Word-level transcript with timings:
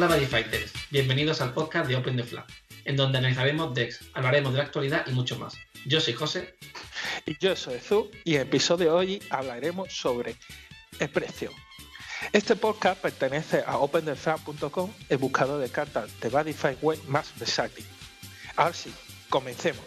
Hola 0.00 0.16
Buddy 0.16 0.24
Fighters, 0.24 0.72
bienvenidos 0.88 1.42
al 1.42 1.52
podcast 1.52 1.86
de 1.86 1.94
Open 1.94 2.16
the 2.16 2.22
Flag, 2.22 2.46
en 2.86 2.96
donde 2.96 3.18
analizaremos 3.18 3.74
decks, 3.74 4.00
hablaremos 4.14 4.52
de 4.54 4.56
la 4.60 4.64
actualidad 4.64 5.06
y 5.06 5.10
mucho 5.10 5.38
más. 5.38 5.58
Yo 5.84 6.00
soy 6.00 6.14
José. 6.14 6.56
Y 7.26 7.36
yo 7.38 7.54
soy 7.54 7.78
Zu, 7.80 8.10
y 8.24 8.36
en 8.36 8.40
el 8.40 8.46
episodio 8.46 8.86
de 8.86 8.96
hoy 8.96 9.22
hablaremos 9.28 9.92
sobre 9.92 10.36
el 10.98 11.10
precio. 11.10 11.50
Este 12.32 12.56
podcast 12.56 12.98
pertenece 13.02 13.62
a 13.66 13.76
OpenTheFlag.com, 13.76 14.90
el 15.10 15.18
buscador 15.18 15.60
de 15.60 15.68
cartas 15.68 16.18
de 16.18 16.30
Buddy 16.30 16.54
web 16.80 16.98
más 17.06 17.38
versátil. 17.38 17.84
Ahora 18.56 18.72
sí, 18.72 18.90
comencemos. 19.28 19.84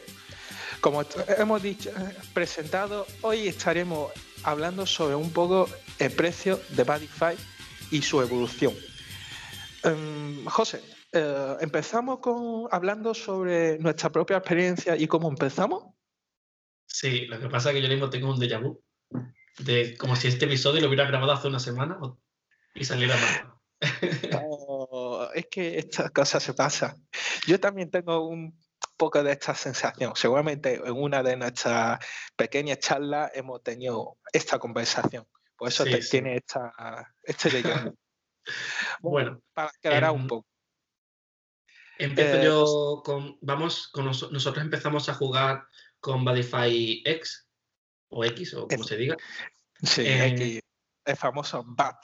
Como 0.79 1.03
hemos 1.39 1.63
dicho, 1.63 1.89
presentado, 2.35 3.07
hoy 3.21 3.47
estaremos 3.47 4.11
hablando 4.43 4.85
sobre 4.85 5.15
un 5.15 5.33
poco 5.33 5.67
el 5.97 6.11
precio 6.11 6.61
de 6.69 6.83
Buddy 6.83 7.09
y 7.89 8.03
su 8.03 8.21
evolución. 8.21 8.75
Um, 9.83 10.45
José, 10.45 10.81
eh, 11.11 11.57
empezamos 11.59 12.19
con 12.19 12.67
hablando 12.71 13.13
sobre 13.13 13.77
nuestra 13.79 14.09
propia 14.09 14.37
experiencia 14.37 14.95
y 14.95 15.07
cómo 15.07 15.29
empezamos. 15.29 15.93
Sí, 16.85 17.25
lo 17.25 17.39
que 17.39 17.49
pasa 17.49 17.69
es 17.69 17.75
que 17.75 17.81
yo 17.81 17.89
mismo 17.89 18.09
tengo 18.09 18.31
un 18.31 18.39
déjà 18.39 18.61
vu. 18.61 18.81
De 19.59 19.97
como 19.97 20.15
si 20.15 20.29
este 20.29 20.45
episodio 20.45 20.81
lo 20.81 20.87
hubiera 20.87 21.05
grabado 21.05 21.33
hace 21.33 21.47
una 21.47 21.59
semana 21.59 21.99
y 22.73 22.85
saliera 22.85 23.15
mal. 23.15 23.53
Oh, 24.45 25.27
es 25.33 25.47
que 25.51 25.77
estas 25.77 26.11
cosas 26.11 26.41
se 26.41 26.53
pasan. 26.53 27.05
Yo 27.45 27.59
también 27.59 27.91
tengo 27.91 28.25
un 28.25 28.57
poco 28.95 29.21
de 29.21 29.33
esta 29.33 29.53
sensación. 29.53 30.13
Seguramente 30.15 30.75
en 30.75 30.93
una 30.93 31.21
de 31.21 31.35
nuestras 31.35 31.99
pequeñas 32.37 32.79
charlas 32.79 33.31
hemos 33.33 33.61
tenido 33.61 34.17
esta 34.31 34.57
conversación. 34.57 35.27
Por 35.57 35.67
eso 35.67 35.83
te, 35.83 35.97
tiene 35.97 36.37
esta, 36.37 36.71
este 37.23 37.49
déjà 37.49 37.83
vu. 37.83 37.97
Bueno, 39.01 39.41
para 39.53 39.71
quedar 39.81 40.11
un 40.11 40.21
em, 40.21 40.27
poco. 40.27 40.47
Empiezo 41.97 42.37
eh, 42.37 42.43
yo 42.43 43.01
con. 43.03 43.37
Vamos, 43.41 43.87
con 43.89 44.05
nosotros 44.05 44.57
empezamos 44.57 45.09
a 45.09 45.13
jugar 45.13 45.67
con 45.99 46.25
Badify 46.25 47.01
X 47.05 47.47
o 48.09 48.25
X 48.25 48.53
o 48.55 48.67
como 48.67 48.83
se 48.83 48.97
diga. 48.97 49.17
Sí, 49.81 50.03
eh, 50.05 50.61
el 51.05 51.15
famoso 51.15 51.63
BAT. 51.65 51.97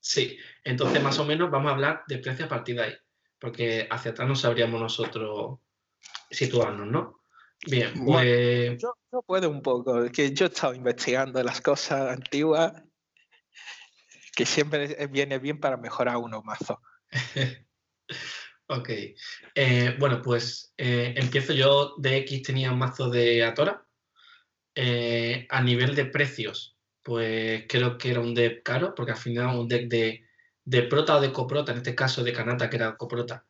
Sí, 0.00 0.38
entonces 0.62 1.02
más 1.02 1.18
o 1.18 1.24
menos 1.24 1.50
vamos 1.50 1.70
a 1.70 1.74
hablar 1.74 2.04
de 2.06 2.18
precio 2.18 2.46
a 2.46 2.48
partir 2.48 2.76
de 2.76 2.82
ahí, 2.82 2.94
porque 3.40 3.88
hacia 3.90 4.12
atrás 4.12 4.28
no 4.28 4.36
sabríamos 4.36 4.80
nosotros 4.80 5.58
situarnos, 6.30 6.86
¿no? 6.86 7.20
Bien, 7.66 7.92
pues. 8.04 8.80
yo, 8.80 8.94
yo, 9.10 9.22
puedo 9.22 9.50
un 9.50 9.62
poco, 9.62 10.08
que 10.12 10.32
yo 10.32 10.46
he 10.46 10.48
estado 10.48 10.74
investigando 10.74 11.42
las 11.42 11.60
cosas 11.60 12.12
antiguas 12.12 12.72
que 14.36 14.44
siempre 14.44 15.06
viene 15.06 15.38
bien 15.38 15.58
para 15.58 15.78
mejorar 15.78 16.18
uno 16.18 16.42
mazo. 16.42 16.82
ok. 18.68 18.90
Eh, 19.54 19.96
bueno, 19.98 20.20
pues 20.20 20.74
eh, 20.76 21.14
empiezo 21.16 21.54
yo. 21.54 21.94
De 21.96 22.18
X 22.18 22.42
tenía 22.42 22.70
un 22.70 22.78
mazo 22.78 23.08
de 23.08 23.42
Atora. 23.42 23.82
Eh, 24.74 25.46
a 25.48 25.62
nivel 25.62 25.94
de 25.94 26.04
precios, 26.04 26.76
pues 27.02 27.64
creo 27.66 27.96
que 27.96 28.10
era 28.10 28.20
un 28.20 28.34
deck 28.34 28.62
caro, 28.62 28.94
porque 28.94 29.12
al 29.12 29.18
final 29.18 29.58
un 29.58 29.68
deck 29.68 29.88
de, 29.88 30.26
de 30.64 30.82
prota 30.82 31.16
o 31.16 31.20
de 31.22 31.32
coprota, 31.32 31.72
en 31.72 31.78
este 31.78 31.94
caso 31.94 32.22
de 32.22 32.34
Kanata, 32.34 32.68
que 32.68 32.76
era 32.76 32.94
coprota, 32.94 33.46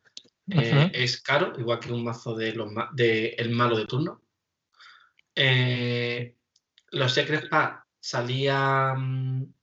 es 0.47 1.21
caro, 1.21 1.51
igual 1.59 1.81
que 1.81 1.91
un 1.91 2.05
mazo 2.05 2.33
de, 2.33 2.53
los, 2.53 2.71
de 2.93 3.35
el 3.37 3.49
malo 3.49 3.77
de 3.77 3.85
turno. 3.85 4.21
los 6.91 7.13
Secret 7.13 7.49
Pack 7.49 7.85
salían 7.99 9.53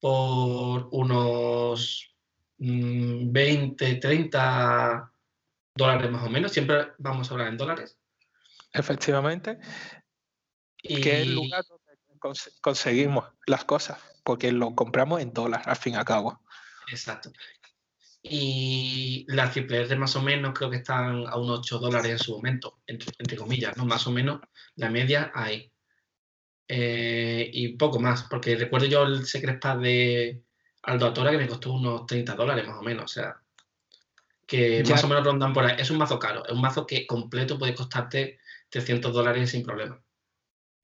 por 0.00 0.88
unos 0.92 2.14
20, 2.58 3.94
mm, 3.94 4.00
30 4.00 5.12
dólares 5.74 6.10
más 6.10 6.24
o 6.24 6.30
menos. 6.30 6.52
Siempre 6.52 6.92
vamos 6.98 7.30
a 7.30 7.34
hablar 7.34 7.48
en 7.48 7.56
dólares. 7.56 7.98
Efectivamente. 8.72 9.58
Y... 10.82 11.00
Que 11.00 11.20
es 11.20 11.26
el 11.26 11.34
lugar 11.34 11.64
donde 11.68 12.50
conseguimos 12.60 13.26
las 13.46 13.64
cosas, 13.64 13.98
porque 14.24 14.52
lo 14.52 14.74
compramos 14.74 15.20
en 15.20 15.32
dólares, 15.32 15.66
al 15.66 15.76
fin 15.76 15.94
y 15.94 15.96
al 15.96 16.04
cabo. 16.04 16.40
Exacto. 16.88 17.30
Y 18.22 19.24
las 19.28 19.52
triple 19.52 19.80
R 19.80 19.96
más 19.96 20.14
o 20.16 20.22
menos 20.22 20.52
creo 20.54 20.68
que 20.68 20.76
están 20.76 21.26
a 21.26 21.36
unos 21.36 21.60
8 21.60 21.78
dólares 21.78 22.12
en 22.12 22.18
su 22.18 22.32
momento, 22.32 22.80
entre, 22.86 23.12
entre 23.18 23.36
comillas, 23.36 23.76
¿no? 23.76 23.86
Más 23.86 24.06
o 24.06 24.10
menos 24.10 24.40
la 24.76 24.90
media 24.90 25.30
ahí. 25.34 25.72
Eh, 26.72 27.50
y 27.52 27.70
poco 27.70 27.98
más, 27.98 28.22
porque 28.30 28.54
recuerdo 28.54 28.86
yo 28.86 29.02
el 29.02 29.26
Secret 29.26 29.60
Pack 29.60 29.80
de 29.80 30.40
Aldo 30.84 31.06
Atora 31.06 31.32
que 31.32 31.38
me 31.38 31.48
costó 31.48 31.72
unos 31.72 32.06
30 32.06 32.36
dólares 32.36 32.64
más 32.64 32.78
o 32.78 32.82
menos, 32.82 33.06
o 33.06 33.08
sea, 33.08 33.40
que 34.46 34.84
más 34.88 35.02
o 35.02 35.08
menos 35.08 35.24
rondan 35.24 35.52
por 35.52 35.64
ahí. 35.64 35.74
Es 35.80 35.90
un 35.90 35.98
mazo 35.98 36.20
caro, 36.20 36.46
es 36.46 36.52
un 36.52 36.60
mazo 36.60 36.86
que 36.86 37.08
completo 37.08 37.58
puede 37.58 37.74
costarte 37.74 38.38
300 38.68 39.12
dólares 39.12 39.50
sin 39.50 39.64
problema. 39.64 40.00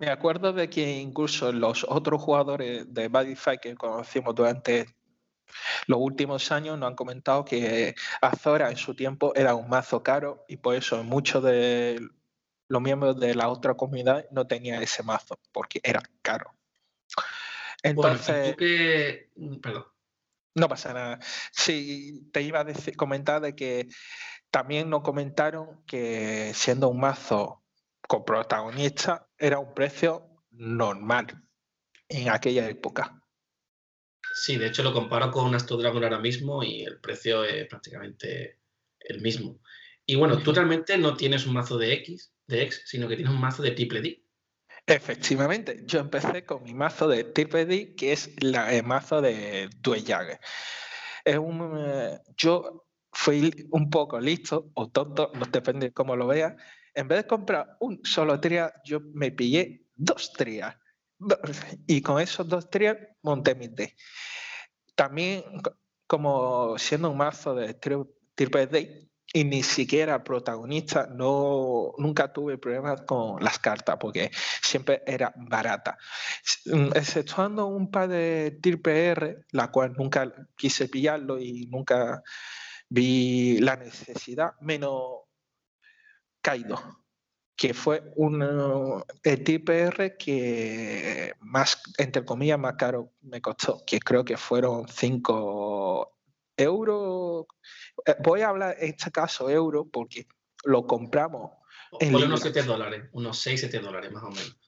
Me 0.00 0.08
acuerdo 0.08 0.52
de 0.52 0.68
que 0.68 0.98
incluso 0.98 1.52
los 1.52 1.86
otros 1.88 2.20
jugadores 2.20 2.92
de 2.92 3.06
Badify 3.06 3.58
que 3.58 3.76
conocimos 3.76 4.34
durante 4.34 4.86
los 5.86 6.00
últimos 6.00 6.50
años 6.50 6.76
nos 6.80 6.88
han 6.88 6.96
comentado 6.96 7.44
que 7.44 7.94
Azora 8.20 8.72
en 8.72 8.76
su 8.76 8.96
tiempo 8.96 9.32
era 9.36 9.54
un 9.54 9.68
mazo 9.68 10.02
caro 10.02 10.44
y 10.48 10.56
por 10.56 10.74
eso 10.74 11.04
muchos 11.04 11.44
de 11.44 12.00
los 12.68 12.82
miembros 12.82 13.18
de 13.18 13.34
la 13.34 13.48
otra 13.48 13.74
comunidad 13.74 14.26
no 14.30 14.46
tenían 14.46 14.82
ese 14.82 15.02
mazo 15.02 15.38
porque 15.52 15.80
era 15.82 16.02
caro. 16.22 16.52
Entonces, 17.82 18.56
que... 18.56 19.30
Mm, 19.36 19.56
perdón. 19.56 19.84
No 20.54 20.68
pasa 20.68 20.94
nada. 20.94 21.18
Sí, 21.52 22.30
te 22.32 22.40
iba 22.40 22.60
a 22.60 22.64
decir, 22.64 22.96
comentar 22.96 23.42
de 23.42 23.54
que 23.54 23.88
también 24.50 24.88
nos 24.88 25.02
comentaron 25.02 25.84
que 25.86 26.52
siendo 26.54 26.88
un 26.88 26.98
mazo 26.98 27.62
con 28.08 28.24
protagonista 28.24 29.28
era 29.38 29.58
un 29.58 29.74
precio 29.74 30.26
normal 30.50 31.26
en 32.08 32.30
aquella 32.30 32.68
época. 32.68 33.22
Sí, 34.32 34.56
de 34.56 34.68
hecho 34.68 34.82
lo 34.82 34.92
comparo 34.92 35.30
con 35.30 35.54
Astro 35.54 35.76
Dragon 35.76 36.02
ahora 36.02 36.18
mismo 36.18 36.62
y 36.62 36.82
el 36.82 37.00
precio 37.00 37.44
es 37.44 37.66
prácticamente 37.68 38.60
el 39.00 39.20
mismo. 39.20 39.60
Y 40.04 40.16
bueno, 40.16 40.38
tú 40.38 40.52
realmente 40.52 40.96
no 40.98 41.16
tienes 41.16 41.46
un 41.46 41.54
mazo 41.54 41.78
de 41.78 41.92
X, 41.94 42.32
de 42.46 42.62
X, 42.62 42.82
sino 42.86 43.08
que 43.08 43.16
tienes 43.16 43.32
un 43.32 43.40
mazo 43.40 43.62
de 43.62 43.72
triple 43.72 44.00
D. 44.00 44.26
Efectivamente, 44.86 45.82
yo 45.84 45.98
empecé 45.98 46.44
con 46.44 46.62
mi 46.62 46.72
mazo 46.72 47.08
de 47.08 47.24
triple 47.24 47.66
D, 47.66 47.94
que 47.96 48.12
es 48.12 48.30
la, 48.40 48.72
el 48.72 48.84
mazo 48.84 49.20
de 49.20 49.68
Duel 49.80 50.04
Es 51.24 51.38
un, 51.38 51.74
eh, 51.76 52.20
yo 52.36 52.86
fui 53.12 53.66
un 53.70 53.90
poco 53.90 54.20
listo 54.20 54.70
o 54.74 54.88
tonto, 54.88 55.32
no 55.34 55.46
depende 55.46 55.86
de 55.86 55.92
cómo 55.92 56.14
lo 56.14 56.28
veas. 56.28 56.54
En 56.94 57.08
vez 57.08 57.24
de 57.24 57.26
comprar 57.26 57.76
un 57.80 58.00
solo 58.04 58.38
tria, 58.40 58.72
yo 58.84 59.00
me 59.12 59.32
pillé 59.32 59.86
dos 59.96 60.32
trias. 60.32 60.76
Y 61.86 62.00
con 62.02 62.20
esos 62.20 62.46
dos 62.46 62.70
trias 62.70 62.96
monté 63.22 63.54
mi 63.54 63.68
D. 63.68 63.96
También, 64.94 65.42
como 66.06 66.78
siendo 66.78 67.10
un 67.10 67.16
mazo 67.16 67.54
de 67.54 67.74
triple 67.74 68.66
D, 68.66 69.10
y 69.32 69.44
ni 69.44 69.62
siquiera 69.62 70.22
protagonista, 70.22 71.08
no, 71.12 71.92
nunca 71.98 72.32
tuve 72.32 72.58
problemas 72.58 73.02
con 73.02 73.42
las 73.42 73.58
cartas 73.58 73.96
porque 73.98 74.30
siempre 74.62 75.02
era 75.06 75.32
barata. 75.36 75.98
Mm, 76.66 76.88
exceptuando 76.94 77.66
un 77.66 77.90
par 77.90 78.08
de 78.08 78.58
triple 78.62 79.06
R, 79.06 79.44
la 79.50 79.70
cual 79.70 79.94
nunca 79.96 80.32
quise 80.56 80.88
pillarlo 80.88 81.38
y 81.38 81.66
nunca 81.66 82.22
vi 82.88 83.58
la 83.58 83.76
necesidad, 83.76 84.52
menos 84.60 85.24
Kaido, 86.40 86.80
que 87.56 87.74
fue 87.74 88.02
un 88.16 88.42
el 89.22 89.64
R 89.68 90.16
que 90.16 91.32
más, 91.40 91.82
entre 91.98 92.24
comillas, 92.24 92.58
más 92.58 92.74
caro 92.74 93.12
me 93.22 93.40
costó, 93.40 93.82
que 93.84 93.98
creo 93.98 94.24
que 94.24 94.36
fueron 94.36 94.86
5 94.88 96.15
euros 96.56 97.46
eh, 98.04 98.16
voy 98.22 98.40
a 98.40 98.48
hablar 98.48 98.76
en 98.78 98.90
este 98.90 99.10
caso 99.10 99.48
euro 99.50 99.88
porque 99.90 100.26
lo 100.64 100.86
compramos. 100.86 101.52
En 102.00 102.14
unos 102.14 102.40
7 102.40 102.62
dólares, 102.62 103.04
unos 103.12 103.38
6, 103.38 103.60
7 103.60 103.78
dólares 103.78 104.12
más 104.12 104.24
o 104.24 104.30
menos. 104.30 104.58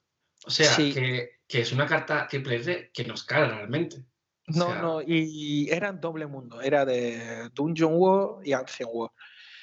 O 0.45 0.49
sea, 0.49 0.75
que, 0.75 1.31
es 1.47 1.71
una 1.71 1.85
carta 1.85 2.27
triple 2.27 2.55
R 2.55 2.91
que 2.93 3.03
nos 3.03 3.23
cara 3.23 3.49
realmente. 3.49 4.05
no, 4.47 4.73
no, 4.81 5.01
y 5.01 5.69
eran 5.69 5.99
doble 5.99 6.25
mundo, 6.25 6.61
era 6.61 6.85
de 6.85 7.49
Dungeon 7.53 7.93
War 7.95 8.39
y 8.43 8.53
Ancient 8.53 8.89
War. 8.91 9.11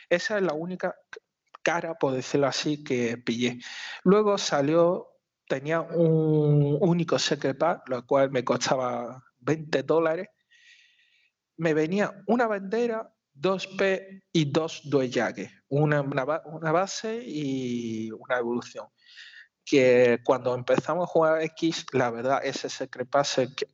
Esa 0.08 0.36
es 0.36 0.42
la 0.42 0.52
única 0.52 0.94
cara, 1.62 1.94
por 1.94 2.12
decirlo 2.12 2.46
así, 2.46 2.84
que 2.84 3.16
pillé. 3.16 3.58
Luego 4.04 4.38
salió, 4.38 5.08
tenía 5.48 5.80
un 5.80 6.78
único 6.80 7.18
secret 7.18 7.58
pack, 7.58 7.88
lo 7.88 8.06
cual 8.06 8.30
me 8.30 8.44
costaba 8.44 9.24
20 9.40 9.82
dólares. 9.82 10.28
Me 11.56 11.74
venía 11.74 12.22
una 12.26 12.46
bandera, 12.46 13.12
dos 13.32 13.66
P 13.66 14.22
y 14.32 14.44
dos 14.46 14.82
Doyage, 14.84 15.50
una, 15.68 16.00
una, 16.00 16.72
base 16.72 17.22
y 17.24 18.10
una 18.12 18.38
evolución. 18.38 18.86
Que 19.64 20.20
cuando 20.24 20.54
empezamos 20.54 21.04
a 21.04 21.12
jugar 21.12 21.42
X, 21.42 21.86
la 21.92 22.10
verdad, 22.10 22.40
ese 22.44 22.68
Secret 22.68 23.08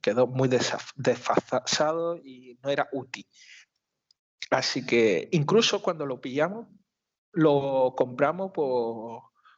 quedó 0.00 0.26
muy 0.26 0.48
desfasado 0.48 2.16
y 2.16 2.58
no 2.62 2.70
era 2.70 2.88
útil. 2.92 3.26
Así 4.50 4.84
que 4.84 5.28
incluso 5.32 5.82
cuando 5.82 6.06
lo 6.06 6.20
pillamos, 6.20 6.66
lo 7.32 7.94
compramos 7.96 8.52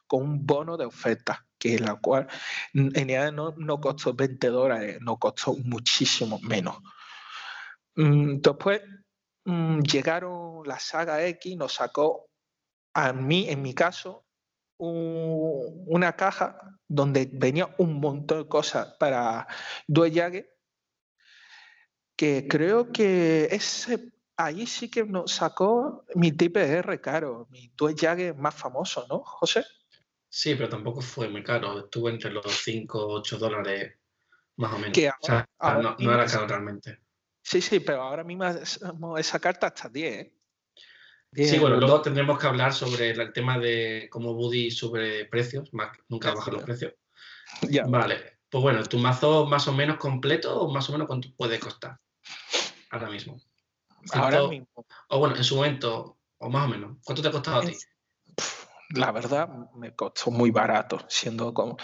con 0.07 0.21
un 0.21 0.45
bono 0.45 0.77
de 0.77 0.85
oferta, 0.85 1.45
que 1.57 1.79
la 1.79 1.95
cual 1.95 2.27
en 2.73 2.93
realidad 2.93 3.31
no, 3.31 3.53
no 3.57 3.81
costó 3.81 4.13
20 4.13 4.47
dólares, 4.47 4.97
no 5.01 5.17
costó 5.17 5.55
muchísimo 5.55 6.39
menos. 6.41 6.77
Mm, 7.95 8.37
después 8.41 8.81
mm, 9.45 9.81
llegaron 9.81 10.63
la 10.65 10.79
saga 10.79 11.25
X, 11.25 11.57
nos 11.57 11.73
sacó 11.73 12.27
a 12.93 13.13
mí, 13.13 13.49
en 13.49 13.61
mi 13.61 13.73
caso, 13.73 14.25
una 14.77 16.15
caja 16.15 16.59
donde 16.87 17.29
venía 17.31 17.73
un 17.77 17.99
montón 17.99 18.43
de 18.43 18.49
cosas 18.49 18.95
para 18.99 19.47
Duel 19.87 20.45
que 22.17 22.47
creo 22.47 22.91
que 22.91 23.47
ese 23.51 24.11
ahí 24.37 24.67
sí 24.67 24.89
que 24.89 25.05
nos 25.05 25.31
sacó 25.31 26.05
mi 26.15 26.31
TPR 26.31 26.99
caro, 26.99 27.47
mi 27.51 27.71
Duel 27.75 28.35
más 28.35 28.55
famoso, 28.55 29.05
¿no, 29.09 29.19
José? 29.19 29.65
Sí, 30.27 30.55
pero 30.55 30.67
tampoco 30.67 31.01
fue 31.01 31.29
muy 31.29 31.43
caro, 31.43 31.79
estuvo 31.79 32.09
entre 32.09 32.31
los 32.31 32.45
5 32.45 32.99
o 32.99 33.19
8 33.19 33.37
dólares 33.37 33.97
más 34.57 34.73
o 34.73 34.79
menos. 34.79 34.97
o 34.97 35.25
sea, 35.25 35.47
no, 35.81 35.95
era 35.99 36.25
caro 36.25 36.47
realmente. 36.47 37.04
Sí, 37.45 37.61
sí, 37.61 37.79
pero 37.79 38.01
ahora 38.01 38.23
mismo 38.23 38.43
esa 39.17 39.39
carta 39.39 39.67
hasta 39.67 39.87
10, 39.87 40.13
¿eh? 40.15 40.33
Sí, 41.31 41.59
bueno, 41.59 41.75
luego 41.75 42.01
tendremos 42.01 42.39
que 42.39 42.47
hablar 42.47 42.73
sobre 42.73 43.11
el 43.11 43.33
tema 43.33 43.59
de 43.59 44.07
cómo 44.09 44.33
Buddy 44.33 44.71
sube 44.71 45.25
precios, 45.25 45.69
nunca 46.07 46.33
baja 46.33 46.49
los 46.49 46.63
precios. 46.63 46.93
Vale, 47.87 48.39
pues 48.49 48.63
bueno, 48.63 48.83
¿tu 48.85 48.97
mazo 48.97 49.45
más 49.45 49.67
o 49.67 49.73
menos 49.73 49.97
completo 49.97 50.59
o 50.59 50.73
más 50.73 50.89
o 50.89 50.93
menos 50.93 51.05
cuánto 51.07 51.29
puede 51.35 51.59
costar 51.59 51.99
ahora 52.89 53.09
mismo? 53.11 53.39
Ahora 54.13 54.47
mismo. 54.47 54.67
O 55.09 55.19
bueno, 55.19 55.35
en 55.35 55.43
su 55.43 55.57
momento, 55.57 56.17
o 56.39 56.49
más 56.49 56.65
o 56.65 56.69
menos, 56.69 56.97
¿cuánto 57.03 57.21
te 57.21 57.27
ha 57.27 57.31
costado 57.31 57.57
a 57.57 57.65
ti? 57.65 57.77
La 58.95 59.11
verdad, 59.11 59.49
me 59.75 59.93
costó 59.93 60.31
muy 60.31 60.49
barato, 60.49 61.05
siendo 61.09 61.53
como... 61.53 61.77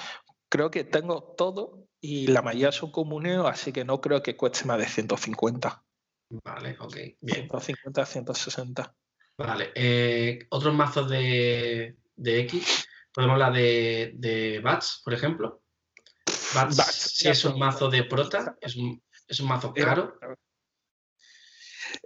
Creo 0.49 0.71
que 0.71 0.85
tengo 0.85 1.35
todo 1.37 1.87
y 2.01 2.27
la 2.27 2.41
mayoría 2.41 2.71
son 2.71 2.91
comunes, 2.91 3.37
así 3.45 3.71
que 3.71 3.85
no 3.85 4.01
creo 4.01 4.23
que 4.23 4.35
cueste 4.35 4.65
más 4.65 4.79
de 4.79 4.87
150. 4.87 5.83
Vale, 6.43 6.75
ok, 6.79 6.95
bien. 7.21 7.47
150, 7.47 8.05
160. 8.05 8.95
Vale. 9.37 9.71
Eh, 9.75 10.47
otros 10.49 10.73
mazos 10.73 11.09
de, 11.09 11.95
X. 12.17 12.87
Podemos 13.13 13.33
hablar 13.33 13.53
de, 13.53 14.13
de 14.15 14.59
Bats, 14.61 15.01
por 15.03 15.13
ejemplo. 15.13 15.61
Bats, 16.53 17.13
si 17.13 17.27
es 17.29 17.45
un 17.45 17.59
mazo 17.59 17.89
de 17.89 18.03
prota, 18.03 18.57
es 18.59 18.75
un, 18.75 19.01
mazo 19.43 19.73
caro. 19.73 20.17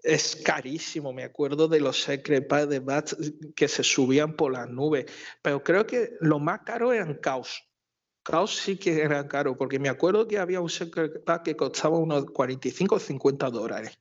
Es 0.04 0.36
carísimo, 0.36 1.14
me 1.14 1.24
acuerdo 1.24 1.68
de 1.68 1.80
los 1.80 2.02
secret 2.02 2.52
de 2.68 2.80
Bats 2.80 3.16
que 3.56 3.68
se 3.68 3.84
subían 3.84 4.36
por 4.36 4.52
las 4.52 4.70
nubes, 4.70 5.06
pero 5.42 5.64
creo 5.64 5.86
que 5.88 6.12
lo 6.20 6.40
más 6.40 6.62
caro 6.66 6.92
eran 6.92 7.16
Caos. 7.16 7.64
Caos 8.26 8.56
sí 8.56 8.76
que 8.76 9.04
era 9.04 9.28
caro, 9.28 9.56
porque 9.56 9.78
me 9.78 9.88
acuerdo 9.88 10.28
que 10.28 10.40
había 10.40 10.60
un 10.60 10.70
secret 10.70 11.24
que 11.44 11.56
costaba 11.56 12.00
unos 12.00 12.26
45 12.26 12.96
o 12.96 13.00
50 13.00 13.50
dólares. 13.52 14.00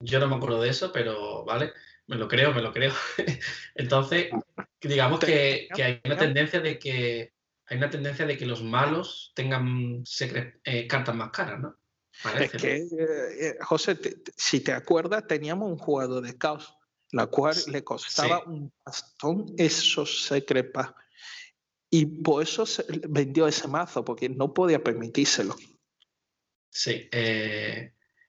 Yo 0.00 0.18
no 0.18 0.26
me 0.26 0.34
acuerdo 0.34 0.60
de 0.60 0.70
eso, 0.70 0.90
pero 0.92 1.44
vale. 1.44 1.72
Me 2.08 2.16
lo 2.16 2.26
creo, 2.26 2.52
me 2.52 2.62
lo 2.62 2.72
creo. 2.72 2.92
Entonces, 3.76 4.30
digamos 4.80 5.20
que, 5.20 5.68
hay 5.72 6.00
una 6.04 6.16
tendencia 6.16 6.60
de 6.60 6.80
que 6.80 7.32
hay 7.66 7.76
una 7.76 7.88
tendencia 7.88 8.26
de 8.26 8.36
que 8.36 8.44
los 8.46 8.64
malos 8.64 9.30
tengan 9.36 10.02
eh, 10.64 10.88
cartas 10.88 11.14
más 11.14 11.30
caras, 11.30 11.60
¿no? 11.60 11.76
es 12.40 12.50
que, 12.50 12.76
eh, 12.78 12.88
eh, 12.90 13.56
José, 13.60 13.96
si 14.36 14.58
te 14.58 14.72
acuerdas, 14.72 15.28
teníamos 15.28 15.70
un 15.70 15.78
jugador 15.78 16.24
de 16.24 16.36
caos, 16.36 16.74
la 17.12 17.28
cual 17.28 17.54
le 17.68 17.84
costaba 17.84 18.42
un 18.44 18.72
bastón 18.84 19.54
esos 19.56 20.24
secrepas. 20.24 20.92
Y 21.90 22.06
por 22.06 22.42
eso 22.42 22.64
se 22.66 22.84
vendió 23.08 23.46
ese 23.46 23.66
mazo, 23.66 24.04
porque 24.04 24.28
no 24.28 24.54
podía 24.54 24.82
permitírselo. 24.82 25.56
Sí. 26.70 27.08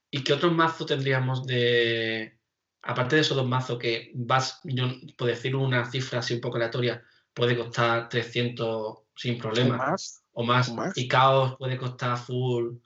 ¿Y 0.10 0.24
qué 0.24 0.34
otros 0.34 0.54
mazos 0.54 0.88
tendríamos 0.88 1.46
de, 1.46 2.40
aparte 2.82 3.16
de 3.16 3.22
esos 3.22 3.38
dos 3.38 3.48
mazos 3.48 3.78
que 3.78 4.12
vas, 4.16 4.60
yo 4.64 4.86
puedo 5.16 5.32
decir 5.32 5.56
una 5.56 5.90
cifra 5.90 6.20
así 6.20 6.34
un 6.34 6.42
poco 6.42 6.58
aleatoria, 6.58 7.04
puede 7.34 7.56
costar 7.56 8.10
300 8.10 8.98
sin 9.16 9.38
problema. 9.38 9.96
O 10.34 10.44
más. 10.44 10.74
Y 10.96 11.08
Caos 11.08 11.56
puede 11.58 11.78
costar 11.78 12.18
full 12.18 12.78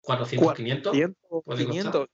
400, 0.00 0.54
500. 0.54 0.92
500. 1.56 2.08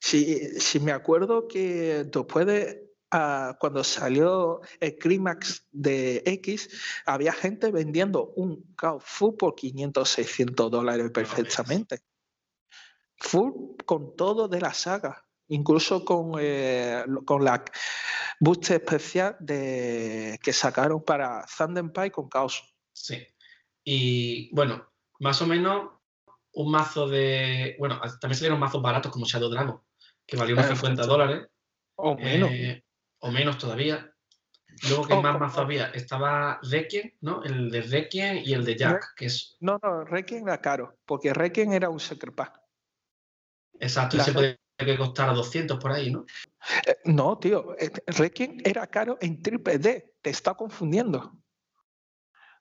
Si, 0.00 0.80
me 0.80 0.92
acuerdo 0.92 1.48
que 1.48 2.04
después 2.04 2.46
de 2.46 2.91
ah, 3.12 3.56
cuando 3.60 3.84
salió 3.84 4.60
el 4.80 4.96
Climax 4.96 5.66
de 5.70 6.22
X, 6.26 6.68
había 7.06 7.32
gente 7.32 7.70
vendiendo 7.70 8.32
un 8.36 8.74
full 9.00 9.34
por 9.36 9.54
500, 9.54 10.08
600 10.08 10.70
dólares 10.70 11.10
perfectamente. 11.12 12.00
Full 13.18 13.76
con 13.86 14.16
todo 14.16 14.48
de 14.48 14.60
la 14.60 14.74
saga 14.74 15.24
incluso 15.52 16.04
con, 16.04 16.32
eh, 16.40 17.04
con 17.24 17.44
la 17.44 17.64
boost 18.40 18.70
especial 18.70 19.36
de, 19.38 20.38
que 20.42 20.52
sacaron 20.52 21.04
para 21.04 21.44
Pie 21.94 22.10
con 22.10 22.28
Chaos. 22.28 22.74
Sí. 22.92 23.26
Y 23.84 24.54
bueno, 24.54 24.90
más 25.20 25.40
o 25.42 25.46
menos 25.46 25.90
un 26.54 26.70
mazo 26.70 27.08
de. 27.08 27.76
Bueno, 27.78 28.00
también 28.20 28.36
salieron 28.36 28.60
mazos 28.60 28.82
baratos 28.82 29.12
como 29.12 29.26
Shadow 29.26 29.50
Dragon, 29.50 29.80
que 30.26 30.36
valió 30.36 30.54
unos 30.54 30.66
50 30.66 31.06
dólares. 31.06 31.48
O 31.96 32.16
menos. 32.16 32.50
Eh, 32.50 32.84
o 33.22 33.30
menos 33.30 33.56
todavía. 33.56 34.12
Luego, 34.88 35.06
¿qué 35.06 35.14
más 35.14 35.38
mazo 35.38 35.60
había? 35.60 35.86
Estaba 35.90 36.58
Requiem, 36.62 37.12
¿no? 37.20 37.42
El 37.44 37.70
de 37.70 37.82
Requiem 37.82 38.38
y 38.44 38.52
el 38.52 38.64
de 38.64 38.76
Jack, 38.76 39.14
que 39.16 39.26
es. 39.26 39.56
No, 39.60 39.78
no, 39.82 40.04
Requiem 40.04 40.46
era 40.46 40.60
caro, 40.60 40.98
porque 41.06 41.32
Requiem 41.32 41.72
era 41.72 41.88
un 41.88 42.00
Secret 42.00 42.34
Pack. 42.34 42.60
Exacto, 43.78 44.16
ese 44.16 44.32
puede 44.32 44.58
que 44.76 44.96
costara 44.96 45.32
200 45.32 45.78
por 45.78 45.92
ahí, 45.92 46.10
¿no? 46.10 46.24
Eh, 46.86 46.96
no, 47.04 47.38
tío, 47.38 47.76
eh, 47.78 47.90
Requiem 48.06 48.58
era 48.64 48.86
caro 48.86 49.18
en 49.20 49.40
triple 49.40 49.78
D, 49.78 50.16
te 50.20 50.30
está 50.30 50.54
confundiendo. 50.54 51.32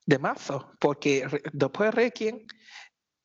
De 0.05 0.19
mazo, 0.19 0.73
porque 0.79 1.27
después 1.53 1.89
de 1.89 2.01
Requiem 2.03 2.45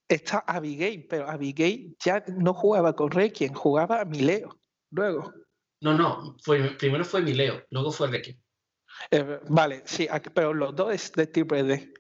está 0.09 0.39
Abigail, 0.47 1.07
pero 1.09 1.29
Abigail 1.29 1.97
ya 2.03 2.25
no 2.29 2.55
jugaba 2.55 2.95
con 2.95 3.11
Requiem, 3.11 3.53
jugaba 3.53 4.01
a 4.01 4.05
Mileo, 4.05 4.59
luego. 4.91 5.33
No, 5.81 5.95
no, 5.95 6.37
fue, 6.43 6.71
primero 6.77 7.05
fue 7.05 7.23
Mileo, 7.23 7.65
luego 7.71 7.93
fue 7.93 8.09
Requiem. 8.09 8.39
Eh, 9.11 9.41
vale, 9.49 9.83
sí, 9.85 10.09
pero 10.35 10.55
los 10.55 10.75
dos 10.75 10.95
es 10.95 11.13
de 11.13 11.27
triple 11.27 11.63
D. 11.63 11.95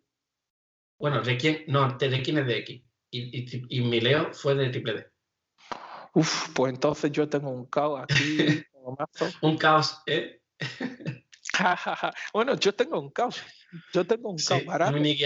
Bueno, 0.98 1.20
Requiem, 1.22 1.64
no, 1.68 1.96
Requiem 1.98 2.38
es 2.38 2.46
de 2.46 2.58
X 2.58 2.82
y, 3.10 3.20
y, 3.20 3.66
y 3.68 3.80
Mileo 3.82 4.32
fue 4.32 4.54
de 4.54 4.70
triple 4.70 4.94
D. 4.94 5.06
Uf, 6.14 6.48
pues 6.54 6.72
entonces 6.72 7.12
yo 7.12 7.28
tengo 7.28 7.50
un 7.50 7.66
caos 7.66 8.02
aquí. 8.02 8.64
un 9.42 9.58
caos, 9.58 10.02
¿eh? 10.06 10.40
bueno, 12.32 12.58
yo 12.58 12.74
tengo 12.74 12.98
un 12.98 13.10
caos. 13.10 13.42
Yo 13.92 14.06
tengo 14.06 14.30
un 14.30 14.38
caos 14.38 14.64
barato. 14.64 14.92
Mini, 14.92 15.18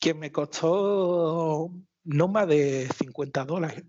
Que 0.00 0.14
me 0.14 0.32
costó 0.32 1.70
no 2.04 2.28
más 2.28 2.48
de 2.48 2.88
50 2.96 3.44
dólares. 3.44 3.84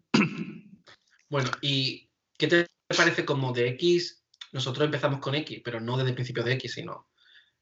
bueno, 1.30 1.50
¿y 1.62 2.10
qué 2.38 2.48
te 2.48 2.68
parece 2.94 3.26
como 3.26 3.54
de 3.54 3.70
X? 3.70 4.24
Nosotros 4.52 4.86
empezamos 4.86 5.20
con 5.20 5.36
X, 5.36 5.62
pero 5.64 5.80
no 5.80 5.98
desde 5.98 6.10
el 6.10 6.16
principio 6.16 6.44
de 6.44 6.54
X, 6.54 6.74
sino 6.74 7.08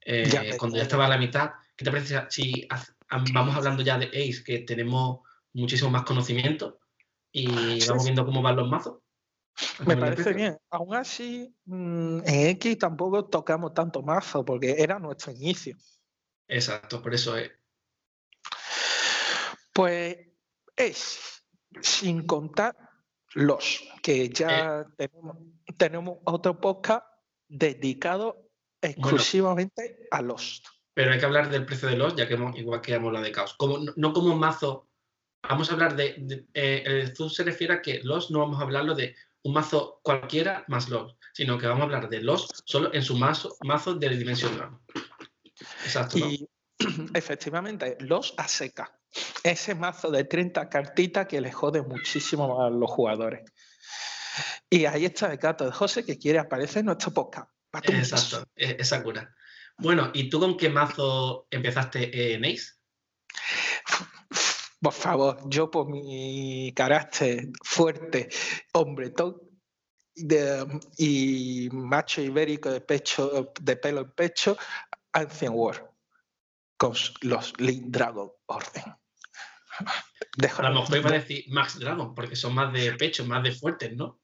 eh, 0.01 0.55
cuando 0.57 0.77
ya 0.77 0.83
estaba 0.83 1.05
a 1.05 1.09
la 1.09 1.17
mitad. 1.17 1.51
¿Qué 1.75 1.85
te 1.85 1.91
parece 1.91 2.25
si 2.29 2.67
vamos 3.33 3.55
hablando 3.55 3.83
ya 3.83 3.97
de 3.97 4.07
Ace, 4.07 4.43
que 4.43 4.59
tenemos 4.59 5.19
muchísimo 5.53 5.89
más 5.89 6.03
conocimiento? 6.03 6.79
y 7.31 7.85
vamos 7.87 8.03
viendo 8.03 8.25
cómo 8.25 8.41
van 8.41 8.55
los 8.55 8.69
mazos. 8.69 8.99
Me 9.85 9.97
parece 9.97 10.33
bien. 10.33 10.57
Aún 10.69 10.95
así, 10.95 11.53
mm, 11.65 12.19
en 12.25 12.47
X 12.51 12.77
tampoco 12.77 13.25
tocamos 13.25 13.73
tanto 13.73 14.01
mazo 14.01 14.45
porque 14.45 14.75
era 14.77 14.99
nuestro 14.99 15.31
inicio. 15.31 15.75
Exacto, 16.47 17.01
por 17.01 17.13
eso 17.13 17.37
es. 17.37 17.51
Pues 19.73 20.17
es, 20.75 21.43
sin 21.81 22.25
contar 22.25 22.75
los, 23.35 23.83
que 24.01 24.29
ya 24.29 24.85
eh. 24.97 25.09
tenemos, 25.77 26.17
otro 26.25 26.59
podcast 26.59 27.05
dedicado 27.47 28.49
exclusivamente 28.81 30.07
a 30.11 30.21
los. 30.21 30.63
Pero 30.93 31.11
hay 31.11 31.19
que 31.19 31.25
hablar 31.25 31.49
del 31.49 31.65
precio 31.65 31.87
de 31.87 31.97
los, 31.97 32.15
ya 32.15 32.27
que 32.27 32.37
igual 32.55 32.81
que 32.81 32.93
hemos 32.93 33.07
hablado 33.07 33.25
de 33.25 33.31
caos. 33.31 33.53
Como, 33.55 33.79
no 33.95 34.13
como 34.13 34.33
un 34.33 34.39
mazo 34.39 34.89
vamos 35.41 35.69
a 35.69 35.73
hablar 35.73 35.95
de, 35.95 36.45
eh, 36.53 36.83
el 36.85 37.15
Zoom 37.15 37.29
se 37.29 37.43
refiere 37.43 37.73
a 37.73 37.81
que 37.81 38.01
los 38.03 38.31
no 38.31 38.39
vamos 38.39 38.59
a 38.59 38.63
hablarlo 38.63 38.95
de 38.95 39.15
un 39.43 39.53
mazo 39.53 39.99
cualquiera 40.03 40.65
más 40.67 40.89
los, 40.89 41.15
sino 41.33 41.57
que 41.57 41.67
vamos 41.67 41.81
a 41.81 41.85
hablar 41.85 42.09
de 42.09 42.21
los 42.21 42.47
solo 42.65 42.93
en 42.93 43.03
su 43.03 43.17
mazo, 43.17 43.55
mazo 43.61 43.93
de 43.95 44.09
dimensión 44.09 44.55
drama. 44.55 44.81
Exacto. 45.83 46.17
Y 46.17 46.47
efectivamente, 47.13 47.97
los 48.01 48.33
a 48.37 48.47
seca. 48.47 48.99
Ese 49.43 49.75
mazo 49.75 50.11
de 50.11 50.23
30 50.25 50.69
cartitas 50.69 51.27
que 51.27 51.41
le 51.41 51.51
jode 51.51 51.81
muchísimo 51.81 52.61
a 52.61 52.69
los 52.69 52.89
jugadores. 52.89 53.49
Y 54.69 54.85
ahí 54.85 55.05
está 55.05 55.31
el 55.31 55.37
gato 55.37 55.65
de 55.65 55.71
José 55.71 56.05
que 56.05 56.17
quiere 56.17 56.39
aparecer 56.39 56.79
en 56.79 56.87
nuestro 56.87 57.11
podcast. 57.11 57.49
Exacto, 57.83 58.43
e-, 58.55 58.77
esa 58.79 59.01
cura. 59.03 59.33
Bueno, 59.77 60.11
¿y 60.13 60.29
tú 60.29 60.39
con 60.39 60.57
qué 60.57 60.69
mazo 60.69 61.47
empezaste 61.49 62.33
en 62.33 62.45
Ace? 62.45 62.73
Por 64.81 64.93
favor, 64.93 65.41
yo 65.49 65.69
por 65.69 65.89
mi 65.89 66.73
carácter 66.75 67.49
fuerte, 67.63 68.29
hombre 68.73 69.13
y 70.97 71.69
macho 71.71 72.21
ibérico 72.21 72.71
de 72.71 72.81
pecho, 72.81 73.53
de 73.59 73.75
pelo 73.75 74.01
en 74.01 74.11
pecho, 74.11 74.57
Ancient 75.13 75.53
War, 75.55 75.91
con 76.77 76.93
los 77.21 77.53
Link 77.59 77.85
Dragon 77.87 78.31
Orden. 78.45 78.95
A 80.57 80.69
lo 80.69 80.81
mejor 80.81 80.97
iba 80.97 81.09
a 81.09 81.13
decir 81.13 81.45
Max 81.49 81.79
Dragon, 81.79 82.13
porque 82.13 82.35
son 82.35 82.53
más 82.53 82.71
de 82.73 82.93
pecho, 82.93 83.25
más 83.25 83.43
de 83.43 83.51
fuertes, 83.51 83.95
¿no? 83.95 84.19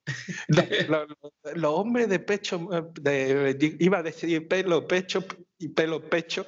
Los 1.56 1.72
hombres 1.74 2.10
de 2.10 2.20
pecho, 2.20 2.68
de, 3.02 3.76
iba 3.80 4.00
a 4.00 4.04
decir 4.04 4.48
pelo, 4.48 4.88
pecho 4.88 5.26
y 5.58 5.70
pelo, 5.70 6.02
pecho, 6.02 6.46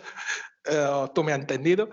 uh, 0.70 1.08
tú 1.14 1.24
me 1.24 1.34
has 1.34 1.40
entendido, 1.40 1.90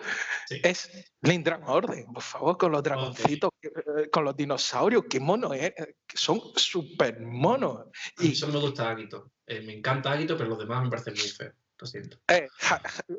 es 0.51 0.91
Link 1.23 1.45
Dragon 1.45 1.69
Orden, 1.69 2.07
por 2.13 2.23
favor, 2.23 2.59
con 2.59 2.73
los 2.73 2.83
dragoncitos, 2.83 3.51
eh, 3.63 4.11
con 4.11 4.25
los 4.25 4.37
dinosaurios, 4.37 5.05
qué 5.09 5.21
mono 5.21 5.53
es, 5.53 5.73
que 5.75 6.17
son 6.17 6.41
súper 6.57 7.21
monos. 7.21 7.87
Y 8.19 8.33
eso 8.33 8.49
me 8.49 8.59
gusta 8.59 8.91
Agito, 8.91 9.33
eh, 9.47 9.63
me 9.63 9.75
encanta 9.75 10.13
Agito, 10.13 10.37
pero 10.37 10.51
los 10.51 10.59
demás 10.59 10.85
me 10.85 10.91
parecen 10.91 11.15
muy 11.15 11.29
feos, 11.29 11.55
lo 11.79 11.87
siento. 11.87 12.19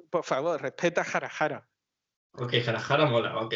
por 0.10 0.24
favor, 0.24 0.62
respeta 0.62 1.02
a 1.02 1.06
Jarajara. 1.06 1.68
Ok, 2.38 2.54
Jarajara 2.63 3.06
mola, 3.06 3.38
ok. 3.38 3.54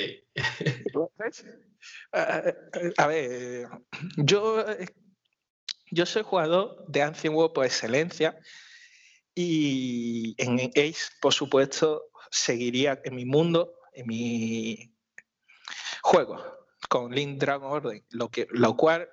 a 2.98 3.08
ver, 3.08 3.68
yo, 4.18 4.66
yo 5.92 6.06
soy 6.06 6.24
jugador 6.24 6.86
de 6.88 7.02
Ancient 7.02 7.36
War 7.36 7.52
por 7.52 7.66
excelencia 7.66 8.40
y 9.36 10.34
en 10.38 10.72
Ace, 10.76 11.12
por 11.22 11.34
supuesto, 11.34 12.06
seguiría 12.32 13.02
en 13.04 13.16
mi 13.16 13.26
mundo, 13.26 13.74
en 13.94 14.08
mi 14.08 14.96
juego, 16.02 16.42
con 16.88 17.14
Link 17.14 17.38
Dragon 17.38 17.72
Order, 17.72 18.04
lo, 18.12 18.30
que, 18.30 18.48
lo 18.50 18.78
cual 18.78 19.10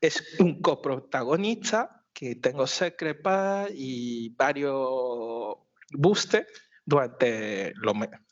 es 0.00 0.40
un 0.40 0.60
coprotagonista 0.60 2.04
que 2.12 2.34
tengo 2.34 2.66
Secret 2.66 3.20
y 3.72 4.30
varios 4.30 5.56
boosters 5.92 6.48
durante 6.84 7.72
los 7.76 7.94
meses 7.94 8.25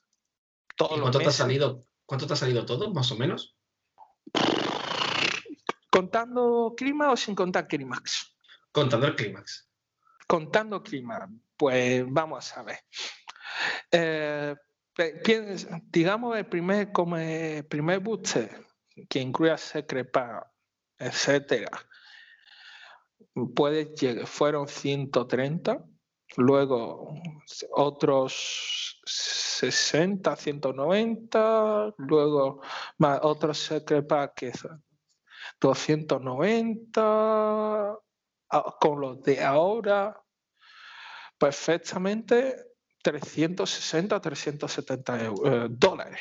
cuánto 0.77 1.19
te 1.19 1.29
ha 1.29 1.33
salido? 1.33 1.85
¿Cuánto 2.07 2.27
te 2.27 2.35
ha 2.35 2.37
salido 2.37 2.67
todo, 2.67 2.93
más 2.93 3.11
o 3.13 3.17
menos? 3.17 3.57
¿Contando 5.91 6.75
clima 6.77 7.13
o 7.13 7.17
sin 7.17 7.35
contar 7.35 7.67
clímax? 7.69 8.37
Contando 8.73 9.07
el 9.07 9.15
clímax. 9.15 9.69
Contando 10.27 10.83
clima, 10.83 11.29
pues 11.57 12.05
vamos 12.09 12.57
a 12.57 12.63
ver. 12.63 12.79
Eh, 13.91 14.57
digamos 15.91 16.37
el 16.37 16.47
primer, 16.47 16.93
como 16.93 17.17
el 17.17 17.65
primer 17.67 18.01
booster 18.01 18.65
que 19.09 19.21
incluye 19.21 19.57
Secrepa, 19.59 20.53
etcétera, 20.99 21.71
puede 23.55 23.87
llegar, 23.95 24.27
fueron 24.27 24.69
130 24.69 25.85
Luego 26.37 27.15
otros 27.73 29.01
60, 29.05 30.37
190, 30.37 31.95
luego 31.99 32.61
más 32.99 33.21
otros 33.23 33.59
secret 33.59 34.07
packs 34.07 34.67
290, 35.61 37.01
ah, 38.51 38.77
con 38.81 39.01
los 39.01 39.23
de 39.23 39.43
ahora 39.43 40.21
perfectamente 41.39 42.57
360, 43.03 44.21
370 44.21 45.25
eh, 45.25 45.31
dólares. 45.71 46.21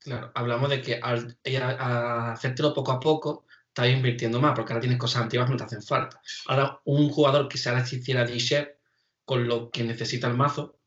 Claro, 0.00 0.32
hablamos 0.34 0.70
de 0.70 0.82
que 0.82 1.00
al, 1.00 1.38
hacértelo 1.78 2.74
poco 2.74 2.92
a 2.92 3.00
poco, 3.00 3.46
estás 3.68 3.88
invirtiendo 3.88 4.40
más, 4.40 4.54
porque 4.54 4.72
ahora 4.72 4.80
tienes 4.80 4.98
cosas 4.98 5.22
antiguas 5.22 5.46
que 5.46 5.52
no 5.52 5.58
te 5.58 5.64
hacen 5.64 5.82
falta. 5.82 6.20
Ahora, 6.46 6.80
un 6.84 7.10
jugador 7.10 7.48
que 7.48 7.58
se 7.58 7.70
hiciera 7.96 8.24
D-Share 8.24 8.78
con 9.24 9.48
lo 9.48 9.70
que 9.70 9.84
necesita 9.84 10.28
el 10.28 10.36
mazo, 10.36 10.78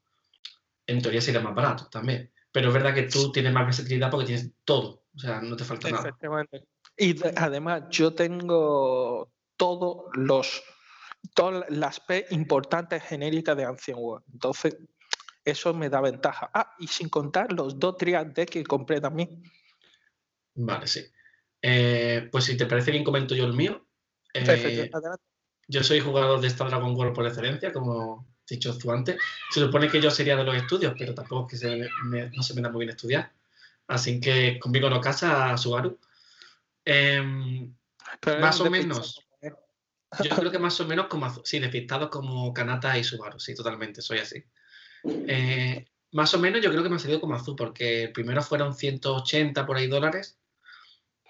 en 0.86 1.02
teoría 1.02 1.22
sería 1.22 1.42
más 1.42 1.56
barato 1.56 1.88
también. 1.90 2.32
Pero 2.52 2.70
es 2.70 2.74
verdad 2.74 2.94
que 2.94 3.04
tú 3.04 3.32
tienes 3.32 3.54
más 3.54 3.66
versatilidad 3.66 4.10
porque 4.10 4.28
tienes 4.28 4.52
todo, 4.64 5.04
o 5.14 5.20
sea, 5.20 5.42
no 5.42 5.56
te 5.56 5.64
falta 5.64 5.90
nada. 5.90 6.18
Y 6.98 7.16
además 7.36 7.84
yo 7.90 8.14
tengo 8.14 9.32
todos 9.58 10.06
los 10.14 10.64
todas 11.34 11.70
las 11.70 12.00
P 12.00 12.26
importantes 12.32 13.04
genéricas 13.04 13.58
de 13.58 13.66
Ancient 13.66 14.00
World. 14.00 14.26
Entonces, 14.34 14.78
eso 15.44 15.74
me 15.74 15.90
da 15.90 16.02
ventaja. 16.02 16.50
Ah, 16.54 16.76
y 16.80 16.88
sin 16.88 17.10
contar 17.10 17.52
los 17.54 17.80
dos 17.80 17.98
triad 17.98 18.34
que 18.34 18.64
compré 18.64 19.02
también. 19.02 19.44
Vale, 20.56 20.88
sí. 20.88 21.06
Eh, 21.62 22.30
pues 22.32 22.46
si 22.46 22.58
te 22.58 22.66
parece 22.66 22.92
bien, 22.92 23.04
comento 23.04 23.36
yo 23.36 23.46
el 23.46 23.54
mío. 23.54 23.88
Eh, 24.34 24.90
yo 25.68 25.84
soy 25.84 26.00
jugador 26.00 26.40
de 26.40 26.48
esta 26.48 26.66
Dragon 26.66 26.96
World 26.96 27.14
por 27.14 27.26
excelencia, 27.26 27.74
como 27.74 28.26
he 28.50 28.56
dicho 28.56 28.78
tú 28.78 28.92
antes. 28.92 29.18
Se 29.52 29.60
supone 29.60 29.90
que 29.90 30.02
yo 30.02 30.10
sería 30.10 30.36
de 30.36 30.44
los 30.44 30.56
estudios, 30.56 30.94
pero 30.98 31.14
tampoco 31.14 31.50
es 31.52 31.62
que 31.62 31.90
no 32.34 32.44
se 32.44 32.54
me 32.54 32.62
da 32.62 32.70
muy 32.70 32.86
bien 32.86 32.96
estudiar. 32.96 33.32
Así 33.88 34.20
que 34.20 34.60
conmigo 34.60 34.90
no 34.90 35.02
casa 35.02 35.52
a 35.52 35.58
Subaru. 35.58 36.00
Em, 36.86 37.74
más 38.40 38.60
o 38.62 38.70
menos. 38.70 39.24
Yo 40.24 40.36
creo 40.36 40.50
que 40.50 40.60
más 40.60 40.80
o 40.80 40.88
menos 40.88 41.08
como 41.08 41.30
sí, 41.44 41.60
despistados 41.60 42.10
como 42.10 42.54
Kanata 42.54 42.98
y 42.98 43.04
Subaru, 43.04 43.40
sí, 43.40 43.54
totalmente, 43.54 44.02
soy 44.02 44.20
así. 44.20 44.42
Eh, 45.04 45.86
más 46.14 46.34
o 46.34 46.40
menos 46.40 46.62
yo 46.62 46.70
creo 46.70 46.82
que 46.82 46.90
me 46.90 46.96
ha 46.96 47.00
salido 47.00 47.20
como 47.20 47.36
azul, 47.36 47.56
porque 47.58 48.10
primero 48.14 48.42
fueron 48.42 48.74
180 48.74 49.66
por 49.66 49.76
ahí 49.76 49.88
dólares 49.88 50.38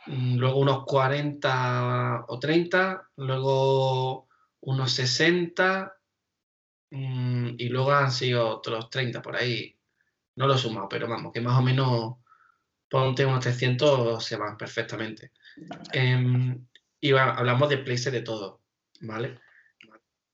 Mm, 0.08 0.38
luego 0.38 0.60
unos 0.60 0.86
40 0.86 2.25
o 2.27 2.39
30, 2.39 3.10
luego 3.17 4.26
unos 4.62 4.92
60 4.94 5.98
mm, 6.92 7.50
y 7.58 7.70
luego 7.70 7.92
han 7.92 8.12
sido 8.12 8.48
otros 8.50 8.90
30 8.90 9.22
por 9.22 9.36
ahí. 9.36 9.78
No 10.36 10.48
lo 10.48 10.56
he 10.56 10.58
sumado, 10.58 10.88
pero 10.90 11.08
vamos, 11.08 11.32
que 11.34 11.42
más 11.42 11.58
o 11.58 11.62
menos 11.62 12.18
ponte 12.90 13.26
unos 13.26 13.44
300 13.44 14.24
se 14.24 14.36
van 14.36 14.58
perfectamente. 14.58 15.32
Em, 15.92 16.68
y 17.00 17.12
hablamos 17.14 17.70
de 17.70 17.78
places 17.78 18.14
de 18.14 18.22
todo, 18.22 18.62
¿vale? 19.02 19.40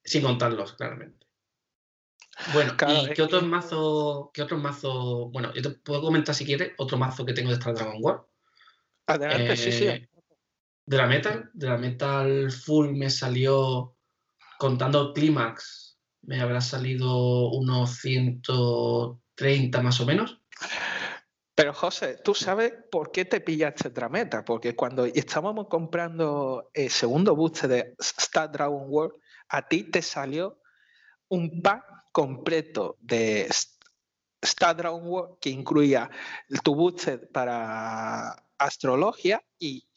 Sin 0.04 0.22
contarlos, 0.22 0.74
claramente. 0.74 1.26
Bueno, 2.52 2.74
¿y 2.88 3.14
qué 3.14 3.22
otros 3.22 3.44
mazos, 3.44 4.30
qué 4.34 4.42
otros 4.42 4.60
mazos? 4.60 5.32
Bueno, 5.32 5.54
yo 5.54 5.62
te 5.62 5.70
puedo 5.70 6.02
comentar 6.02 6.34
si 6.34 6.46
quieres 6.46 6.74
otro 6.78 6.98
mazo 6.98 7.26
que 7.26 7.34
tengo 7.34 7.50
de 7.50 7.56
Star 7.56 7.76
Dragon 7.76 7.98
War. 8.00 8.26
Adelante, 9.06 9.56
sí, 9.56 9.72
sí. 9.72 9.86
Eh, 9.86 10.10
de 10.86 10.98
la 10.98 11.08
Metal, 11.08 11.50
de 11.54 11.68
la 11.68 11.78
Metal 11.78 12.52
Full 12.52 12.90
me 12.96 13.10
salió, 13.10 13.93
contando 14.58 15.14
Clímax, 15.14 15.98
me 16.22 16.42
habrá 16.42 16.62
salido 16.62 17.50
unos 17.50 17.98
130 17.98 19.82
más 19.82 20.00
o 20.00 20.06
menos. 20.06 20.42
Pero 21.56 21.74
José, 21.74 22.18
¿tú 22.24 22.34
sabes 22.34 22.74
por 22.92 23.12
qué 23.12 23.26
te 23.26 23.40
pillaste 23.40 23.92
Drameta? 23.92 24.44
Porque 24.44 24.76
cuando 24.76 25.06
estábamos 25.06 25.68
comprando 25.68 26.72
el 26.74 26.90
segundo 26.90 27.36
booster 27.36 27.70
de 27.70 27.96
Star 28.00 28.52
Dragon 28.52 28.86
World, 28.88 29.16
a 29.50 29.68
ti 29.68 29.84
te 29.84 30.02
salió 30.02 30.60
un 31.28 31.62
pack 31.62 31.84
completo 32.12 32.98
de 33.02 33.48
Star 34.42 34.76
Dragon 34.76 35.06
World 35.06 35.38
que 35.40 35.52
incluía 35.52 36.10
tu 36.64 36.74
booster 36.74 37.30
para 37.32 38.32
astrología 38.58 39.44
y 39.60 39.88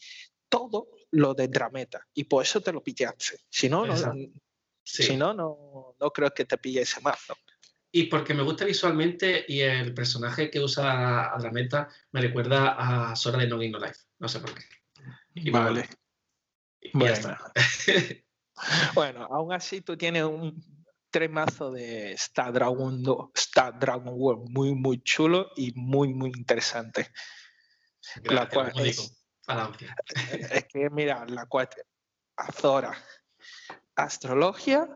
todo 0.49 0.89
lo 1.11 1.33
de 1.33 1.49
Drameta. 1.49 2.07
Y 2.13 2.25
por 2.25 2.43
eso 2.43 2.61
te 2.61 2.73
lo 2.73 2.83
pillaste. 2.83 3.41
Si 3.49 3.69
no, 3.71 3.87
no, 3.87 3.95
si 4.87 5.17
no, 5.17 5.35
no, 5.35 6.11
creo 6.13 6.31
que 6.31 6.45
te 6.45 6.59
pille 6.59 6.83
ese 6.83 7.01
mazo. 7.01 7.37
Y 7.93 8.05
porque 8.05 8.35
me 8.35 8.43
gusta 8.43 8.65
visualmente 8.65 9.45
y 9.49 9.61
el 9.61 9.95
personaje 9.95 10.51
que 10.51 10.61
usa 10.61 11.35
a 11.35 11.39
Drameta 11.39 11.89
me 12.13 12.21
recuerda 12.21 13.11
a 13.11 13.17
Sora 13.17 13.39
de 13.39 13.49
No 13.49 13.57
Game 13.57 13.71
No 13.71 13.79
Life. 13.79 14.01
No 14.19 14.29
sé 14.29 14.41
por 14.41 14.53
qué. 14.55 15.51
vale. 15.51 15.89
bueno. 16.93 17.37
bueno, 18.95 19.25
aún 19.31 19.53
así 19.53 19.81
tú 19.81 19.97
tienes 19.97 20.25
un 20.25 20.63
tres 21.11 21.31
mazos 21.31 21.73
de 21.75 22.13
Star 22.13 22.53
Dragon, 22.53 23.03
Star 23.35 23.79
Dragon 23.79 24.13
World 24.15 24.51
muy, 24.51 24.75
muy 24.75 25.03
chulo 25.03 25.51
y 25.57 25.73
muy, 25.75 26.13
muy 26.13 26.31
interesante 26.37 27.11
la 28.25 28.49
cual 28.49 28.73
es, 28.77 29.25
es, 30.51 30.65
que, 30.67 30.91
mira, 30.91 31.25
la 31.27 31.47
cual 31.47 31.69
Azora, 32.37 32.97
Astrología 33.97 34.89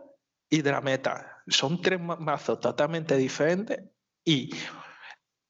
y 0.49 0.63
Drameta. 0.63 1.43
Son 1.49 1.81
tres 1.81 2.01
mazos 2.01 2.61
totalmente 2.61 3.17
diferentes 3.17 3.81
y 4.25 4.51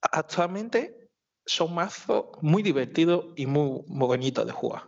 actualmente 0.00 1.11
son 1.45 1.75
mazos 1.75 2.26
muy 2.40 2.62
divertidos 2.62 3.26
y 3.37 3.47
muy, 3.47 3.83
muy 3.87 4.07
bonitos 4.07 4.47
de 4.47 4.52
jugar. 4.52 4.85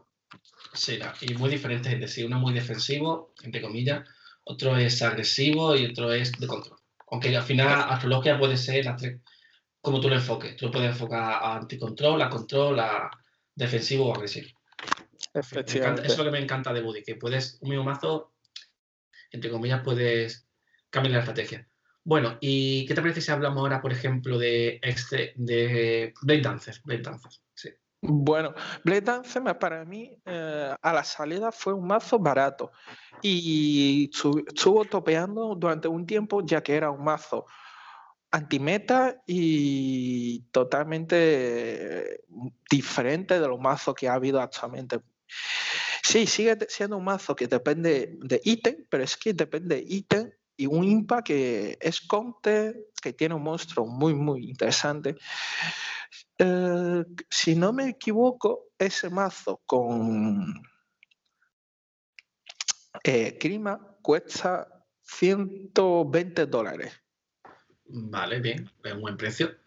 Sí, 0.75 0.99
y 1.21 1.35
muy 1.35 1.51
diferentes 1.51 1.93
entre 1.93 2.09
sí. 2.09 2.23
Uno 2.23 2.39
muy 2.39 2.55
defensivo, 2.55 3.35
entre 3.43 3.61
comillas, 3.61 4.09
otro 4.45 4.77
es 4.77 5.03
agresivo 5.03 5.77
y 5.77 5.87
otro 5.87 6.13
es 6.13 6.33
de 6.33 6.47
control. 6.47 6.79
Aunque 7.11 7.37
al 7.37 7.43
final 7.43 7.91
astrología 7.91 8.39
puede 8.39 8.57
ser 8.57 8.85
las 8.85 8.97
tres, 8.97 9.21
como 9.81 10.01
tú 10.01 10.09
lo 10.09 10.15
enfoques. 10.15 10.57
Tú 10.57 10.67
lo 10.67 10.73
puedes 10.73 10.91
enfocar 10.91 11.21
a 11.21 11.57
anticontrol, 11.57 12.23
a 12.23 12.31
control, 12.31 12.81
a 12.81 13.11
defensivo 13.55 14.07
o 14.07 14.15
agresivo. 14.15 14.49
Efectivamente. 15.35 16.03
eso 16.03 16.13
es 16.13 16.19
lo 16.19 16.25
que 16.25 16.31
me 16.31 16.41
encanta 16.41 16.73
de 16.73 16.83
Buddy, 16.83 17.03
que 17.03 17.17
puedes, 17.17 17.59
un 17.61 17.71
mismo 17.71 17.85
mazo, 17.85 18.32
entre 19.33 19.51
comillas, 19.51 19.83
puedes 19.83 20.47
cambiar 20.91 21.15
la 21.15 21.19
estrategia. 21.21 21.69
Bueno, 22.05 22.37
¿y 22.41 22.85
qué 22.87 22.95
te 22.95 23.01
parece 23.01 23.21
si 23.21 23.31
hablamos 23.31 23.61
ahora, 23.61 23.81
por 23.81 23.93
ejemplo, 23.93 24.39
de, 24.39 24.81
este, 24.83 25.33
de 25.37 26.13
Blade 26.23 26.43
Dancer? 26.43 26.81
Blade 26.85 27.03
Dancer, 27.03 27.31
sí. 27.55 27.71
Bueno, 28.01 28.55
Blade 28.85 29.03
Dancer 29.03 29.59
para 29.59 29.85
mí 29.85 30.19
eh, 30.27 30.75
a 30.81 30.93
la 30.93 31.05
salida 31.05 31.53
fue 31.53 31.73
un 31.73 31.87
mazo 31.87 32.19
barato 32.19 32.73
y 33.23 34.11
estuvo 34.13 34.85
topeando 34.85 35.55
durante 35.55 35.87
un 35.87 36.05
tiempo 36.05 36.43
ya 36.45 36.61
que 36.61 36.75
era 36.75 36.91
un 36.91 37.05
mazo 37.05 37.47
antimeta 38.33 39.23
y 39.25 40.41
totalmente 40.51 42.25
diferente 42.69 43.39
de 43.39 43.47
los 43.47 43.61
mazos 43.61 43.95
que 43.95 44.09
ha 44.09 44.15
habido 44.15 44.41
actualmente. 44.41 45.01
Sí, 46.13 46.27
sigue 46.27 46.59
siendo 46.69 46.99
un 46.99 47.05
mazo 47.05 47.35
que 47.35 47.47
depende 47.47 48.19
de 48.21 48.39
ítem, 48.45 48.85
pero 48.91 49.03
es 49.03 49.17
que 49.17 49.33
depende 49.33 49.77
de 49.77 49.85
ítem 49.89 50.31
y 50.59 50.67
un 50.67 50.85
impa 50.85 51.25
que 51.25 51.79
es 51.81 52.03
Conte, 52.03 52.89
que 53.01 53.15
tiene 53.15 53.35
un 53.35 53.43
monstruo 53.43 53.87
muy, 53.87 54.13
muy 54.13 54.51
interesante. 54.51 55.17
Eh, 56.37 57.05
si 57.31 57.55
no 57.55 57.73
me 57.73 57.89
equivoco, 57.89 58.73
ese 58.79 59.09
mazo 59.09 59.63
con 59.65 60.63
eh, 63.05 63.39
cuesta 64.03 64.85
120 65.01 66.45
dólares. 66.45 66.93
Vale, 67.87 68.39
bien, 68.39 68.71
es 68.85 68.93
un 68.93 69.01
buen 69.01 69.17
precio. 69.17 69.62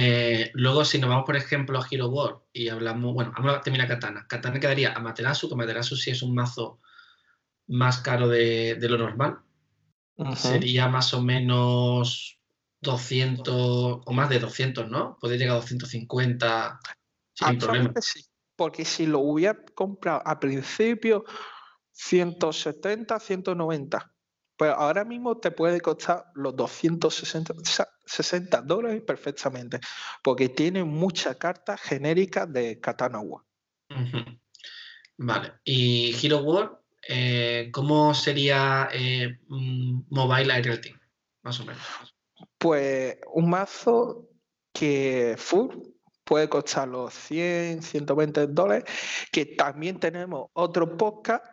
Eh, 0.00 0.52
luego, 0.54 0.84
si 0.84 1.00
nos 1.00 1.10
vamos, 1.10 1.24
por 1.26 1.34
ejemplo, 1.34 1.80
a 1.80 1.86
Hero 1.90 2.08
World 2.08 2.42
y 2.52 2.68
hablamos, 2.68 3.14
bueno, 3.14 3.32
vamos 3.36 3.56
a 3.56 3.60
terminar 3.62 3.88
Katana. 3.88 4.26
Katana 4.28 4.60
quedaría 4.60 4.92
a 4.92 5.00
Materasu, 5.00 5.48
que 5.48 5.56
Materasu 5.56 5.96
sí 5.96 6.12
es 6.12 6.22
un 6.22 6.36
mazo 6.36 6.78
más 7.66 7.98
caro 7.98 8.28
de, 8.28 8.78
lo 8.80 8.96
normal. 8.96 9.40
Sería 10.36 10.86
más 10.86 11.12
o 11.14 11.20
menos 11.20 12.40
200 12.80 14.02
o 14.06 14.12
más 14.12 14.28
de 14.28 14.38
200, 14.38 14.88
¿no? 14.88 15.18
Puede 15.20 15.36
llegar 15.36 15.56
a 15.56 15.60
250 15.60 16.78
sin 17.34 17.58
problema. 17.58 17.92
Sí, 18.00 18.24
porque 18.54 18.84
si 18.84 19.04
lo 19.04 19.18
hubiera 19.18 19.60
comprado 19.74 20.22
a 20.24 20.38
principio, 20.38 21.24
170, 21.90 23.18
190. 23.18 24.14
Pues 24.58 24.74
ahora 24.76 25.04
mismo 25.04 25.38
te 25.38 25.52
puede 25.52 25.80
costar 25.80 26.26
los 26.34 26.54
260 26.56 27.54
60 28.04 28.62
dólares 28.62 29.02
perfectamente, 29.06 29.78
porque 30.22 30.48
tiene 30.48 30.82
mucha 30.82 31.36
carta 31.36 31.76
genérica 31.76 32.44
de 32.44 32.80
Katana 32.80 33.20
War. 33.20 33.44
Vale, 35.16 35.52
y 35.64 36.14
Hero 36.20 36.38
World, 36.38 36.72
eh, 37.08 37.70
¿cómo 37.72 38.14
sería 38.14 38.88
eh, 38.92 39.38
Mobile 39.46 40.52
Aerial 40.52 40.80
Team? 40.80 40.98
Más 41.42 41.60
o 41.60 41.64
menos. 41.64 41.82
Pues 42.58 43.16
un 43.32 43.50
mazo 43.50 44.28
que 44.72 45.36
full 45.38 45.68
puede 46.24 46.48
costar 46.48 46.88
los 46.88 47.14
100, 47.14 47.82
120 47.82 48.48
dólares, 48.48 48.84
que 49.30 49.46
también 49.46 50.00
tenemos 50.00 50.50
otro 50.52 50.96
podcast 50.96 51.44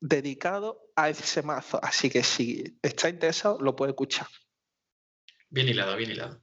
dedicado 0.00 0.90
a 0.96 1.08
ese 1.08 1.42
mazo. 1.42 1.78
Así 1.82 2.10
que 2.10 2.22
si 2.22 2.78
está 2.82 3.08
interesado, 3.08 3.58
lo 3.60 3.76
puede 3.76 3.92
escuchar. 3.92 4.26
Bien 5.48 5.68
hilado, 5.68 5.96
bien 5.96 6.10
hilado. 6.10 6.42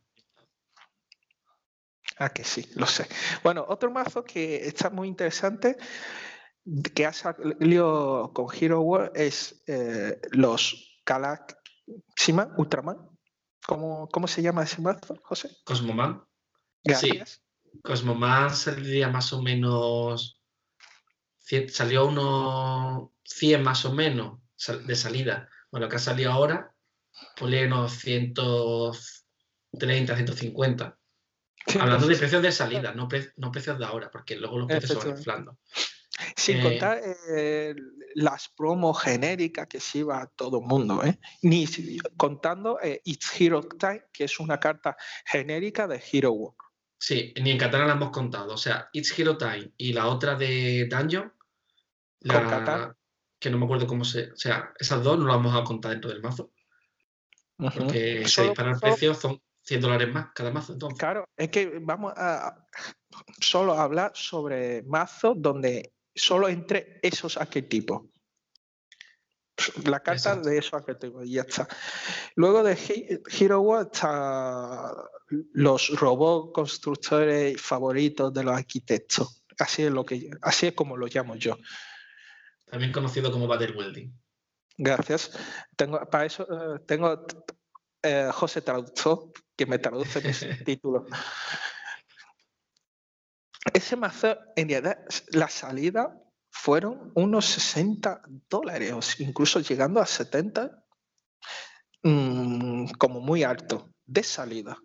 Ah, 2.17 2.29
que 2.29 2.43
sí, 2.43 2.65
lo 2.75 2.85
sé. 2.85 3.07
Bueno, 3.43 3.65
otro 3.67 3.91
mazo 3.91 4.23
que 4.23 4.65
está 4.67 4.89
muy 4.89 5.07
interesante 5.07 5.77
que 6.93 7.05
ha 7.05 7.13
salido 7.13 8.31
con 8.33 8.47
Hero 8.53 8.81
World 8.81 9.11
es 9.15 9.63
eh, 9.67 10.19
los 10.31 11.01
Galaximan, 11.05 12.53
Ultraman. 12.57 12.97
¿Cómo, 13.65 14.07
¿Cómo 14.09 14.27
se 14.27 14.41
llama 14.41 14.63
ese 14.63 14.81
mazo, 14.81 15.15
José? 15.23 15.49
Cosmoman. 15.63 16.23
Gracias. 16.83 17.43
Sí. 17.63 17.79
Cosmoman 17.83 18.53
saldría 18.53 19.09
más 19.09 19.31
o 19.33 19.41
menos. 19.41 20.36
Salió 21.69 22.07
unos 22.07 23.11
100 23.23 23.63
más 23.63 23.85
o 23.85 23.93
menos 23.93 24.39
de 24.85 24.95
salida. 24.95 25.49
Bueno, 25.71 25.87
que 25.87 25.97
ha 25.97 25.99
salido 25.99 26.31
ahora, 26.31 26.73
ponle 27.37 27.67
unos 27.67 27.93
130, 27.93 30.15
150. 30.15 30.97
Hablando 31.79 32.07
de 32.07 32.15
precios 32.15 32.41
de 32.41 32.51
salida, 32.51 32.93
no, 32.93 33.07
precios 33.07 33.79
de 33.79 33.85
ahora, 33.85 34.09
porque 34.11 34.35
luego 34.35 34.59
los 34.59 34.67
precios 34.67 35.01
se 35.01 35.09
van 35.09 35.17
inflando. 35.17 35.57
Sin 36.35 36.57
eh, 36.57 36.63
contar 36.63 37.01
eh, 37.29 37.75
las 38.15 38.49
promos 38.49 39.01
genéricas 39.01 39.67
que 39.67 39.79
se 39.79 39.99
iba 39.99 40.21
a 40.21 40.27
todo 40.27 40.59
el 40.59 40.65
mundo, 40.65 41.03
¿eh? 41.03 41.19
Ni 41.43 41.67
contando 42.15 42.79
It's 43.03 43.39
Hero 43.39 43.61
Time, 43.61 44.05
que 44.11 44.23
es 44.23 44.39
una 44.39 44.59
carta 44.59 44.97
genérica 45.25 45.87
de 45.87 46.01
Hero 46.11 46.31
World. 46.31 46.57
Sí, 46.99 47.33
ni 47.41 47.51
en 47.51 47.57
Katana 47.57 47.85
la 47.85 47.93
hemos 47.93 48.09
contado. 48.09 48.53
O 48.53 48.57
sea, 48.57 48.89
It's 48.91 49.17
Hero 49.17 49.37
Time 49.37 49.71
y 49.77 49.93
la 49.93 50.07
otra 50.07 50.35
de 50.35 50.87
Dungeon, 50.89 51.31
la, 52.21 52.95
que 53.39 53.49
no 53.49 53.57
me 53.57 53.65
acuerdo 53.65 53.87
cómo 53.87 54.05
se. 54.05 54.31
O 54.31 54.37
sea, 54.37 54.73
esas 54.79 55.03
dos 55.03 55.17
no 55.19 55.25
las 55.25 55.37
vamos 55.37 55.55
a 55.55 55.63
contar 55.63 55.91
dentro 55.91 56.09
del 56.09 56.21
mazo. 56.21 56.51
Porque 57.57 58.27
si 58.27 58.41
dispara 58.43 58.71
el 58.71 58.79
precio 58.79 59.13
son 59.13 59.41
100 59.63 59.81
dólares 59.81 60.13
más 60.13 60.29
cada 60.33 60.51
mazo. 60.51 60.73
Entonces. 60.73 60.99
Claro, 60.99 61.25
es 61.35 61.49
que 61.49 61.79
vamos 61.81 62.13
a 62.15 62.65
solo 63.41 63.73
hablar 63.73 64.11
sobre 64.15 64.83
mazos 64.83 65.35
donde 65.37 65.93
solo 66.13 66.47
entre 66.49 66.99
esos 67.01 67.37
arquetipos. 67.37 68.03
La 69.85 70.01
carta 70.01 70.35
de 70.35 70.59
esos 70.59 70.75
arquetipos 70.75 71.25
y 71.25 71.33
ya 71.33 71.41
está. 71.41 71.67
Luego 72.35 72.61
de 72.61 72.77
Hero 73.39 73.61
World 73.61 73.89
está 73.91 74.93
los 75.53 75.89
robots 75.99 76.53
constructores 76.53 77.59
favoritos 77.59 78.31
de 78.33 78.43
los 78.43 78.55
arquitectos. 78.55 79.43
Así 79.59 79.83
es, 79.83 79.91
lo 79.91 80.05
que, 80.05 80.29
así 80.43 80.67
es 80.67 80.73
como 80.73 80.95
lo 80.95 81.07
llamo 81.07 81.35
yo. 81.35 81.57
También 82.69 82.91
conocido 82.91 83.31
como 83.31 83.47
Battle 83.47 83.75
Welding. 83.75 84.13
Gracias. 84.77 85.31
Tengo, 85.75 85.99
para 86.09 86.25
eso 86.25 86.43
eh, 86.43 86.79
tengo 86.85 87.25
eh, 88.03 88.29
José 88.31 88.61
Traductor 88.61 89.31
que 89.55 89.65
me 89.65 89.79
traduce 89.79 90.21
mis 90.21 90.39
títulos. 90.65 91.07
Ese 93.73 93.95
mazo, 93.95 94.37
en 94.55 94.69
realidad, 94.69 94.99
la 95.29 95.49
salida 95.49 96.21
fueron 96.49 97.11
unos 97.15 97.45
60 97.45 98.21
dólares, 98.49 99.19
incluso 99.19 99.59
llegando 99.59 99.99
a 99.99 100.05
70, 100.05 100.83
mm, 102.03 102.89
como 102.97 103.19
muy 103.19 103.43
alto, 103.43 103.91
de 104.05 104.23
salida. 104.23 104.77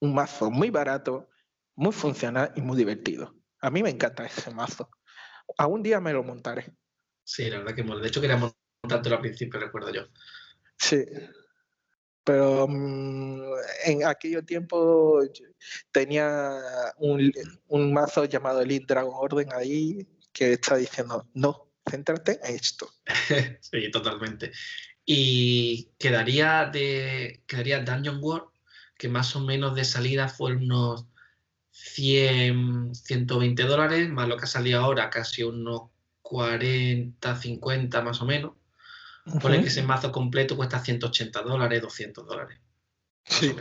Un 0.00 0.14
mazo 0.14 0.50
muy 0.50 0.70
barato, 0.70 1.28
muy 1.76 1.92
funcional 1.92 2.52
y 2.56 2.60
muy 2.60 2.76
divertido. 2.76 3.34
A 3.60 3.70
mí 3.70 3.82
me 3.82 3.90
encanta 3.90 4.24
ese 4.24 4.50
mazo. 4.50 4.90
Algún 5.56 5.82
día 5.82 6.00
me 6.00 6.12
lo 6.12 6.22
montaré. 6.22 6.74
Sí, 7.24 7.48
la 7.50 7.58
verdad 7.58 7.74
que 7.74 7.82
mola. 7.82 8.02
De 8.02 8.08
hecho, 8.08 8.20
quería 8.20 8.36
montártelo 8.36 9.16
al 9.16 9.22
principio, 9.22 9.58
recuerdo 9.58 9.92
yo. 9.92 10.06
Sí. 10.78 11.04
Pero 12.24 12.66
mm, 12.68 13.42
en 13.84 14.04
aquello 14.04 14.44
tiempo 14.44 15.20
tenía 15.92 16.58
un, 16.98 17.92
mazo 17.92 18.24
llamado 18.24 18.62
Elite 18.62 18.86
Dragon 18.88 19.12
Orden 19.14 19.48
ahí 19.52 20.06
que 20.32 20.54
está 20.54 20.76
diciendo, 20.76 21.28
no, 21.34 21.70
céntrate 21.88 22.40
en 22.42 22.56
esto. 22.56 22.88
sí, 23.60 23.90
totalmente. 23.90 24.52
Y 25.04 25.90
quedaría 25.98 26.66
de 26.66 27.42
quedaría 27.46 27.80
Dungeon 27.80 28.18
World, 28.22 28.48
que 28.96 29.08
más 29.08 29.36
o 29.36 29.40
menos 29.40 29.74
de 29.74 29.84
salida 29.84 30.28
fueron 30.28 30.64
unos 30.64 31.06
100, 31.70 32.94
120 32.94 33.62
dólares, 33.64 34.08
más 34.08 34.28
lo 34.28 34.36
que 34.36 34.44
ha 34.44 34.46
salido 34.46 34.80
ahora, 34.80 35.10
casi 35.10 35.42
unos 35.42 35.90
40, 36.24 37.36
50 37.36 38.00
más 38.00 38.22
o 38.22 38.24
menos. 38.24 38.52
Pone 39.40 39.60
que 39.60 39.68
ese 39.68 39.82
mazo 39.82 40.10
completo 40.10 40.56
cuesta 40.56 40.80
180 40.80 41.42
dólares, 41.42 41.82
200 41.82 42.26
dólares. 42.26 42.58
Sí. 43.24 43.54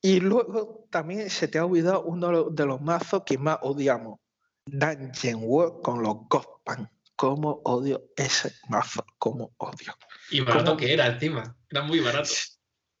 Y 0.00 0.20
luego 0.20 0.86
también 0.90 1.28
se 1.28 1.48
te 1.48 1.58
ha 1.58 1.64
olvidado 1.64 2.04
uno 2.04 2.50
de 2.50 2.66
los 2.66 2.80
mazos 2.80 3.24
que 3.26 3.36
más 3.36 3.58
odiamos. 3.62 4.20
Dungeon 4.64 5.40
World 5.42 5.82
con 5.82 6.02
los 6.02 6.28
Ghostpan. 6.28 6.88
¿Cómo 7.16 7.62
odio 7.64 8.10
ese 8.16 8.54
mazo? 8.68 9.04
¿Cómo 9.18 9.52
odio? 9.56 9.96
Y 10.30 10.40
barato 10.40 10.76
que 10.76 10.92
era 10.92 11.06
encima. 11.06 11.56
Era 11.68 11.82
muy 11.82 11.98
barato. 11.98 12.30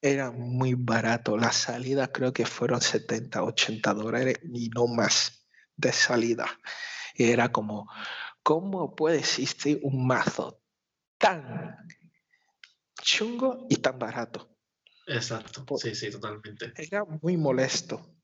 Era 0.00 0.30
muy 0.32 0.74
barato. 0.74 1.36
Las 1.36 1.56
salidas 1.56 2.10
creo 2.12 2.32
que 2.32 2.46
fueron 2.46 2.80
70, 2.80 3.42
80 3.44 3.94
dólares 3.94 4.40
y 4.42 4.70
no 4.70 4.86
más 4.88 5.46
de 5.76 5.92
salida. 5.92 6.46
Era 7.14 7.50
como, 7.50 7.88
¿cómo 8.46 8.94
puede 8.94 9.18
existir 9.18 9.80
un 9.82 10.06
mazo 10.06 10.62
tan 11.18 11.76
chungo 13.02 13.66
y 13.68 13.74
tan 13.78 13.98
barato? 13.98 14.56
Exacto, 15.04 15.66
sí, 15.76 15.96
sí, 15.96 16.12
totalmente. 16.12 16.72
Era 16.76 17.04
muy 17.04 17.36
molesto. 17.36 18.14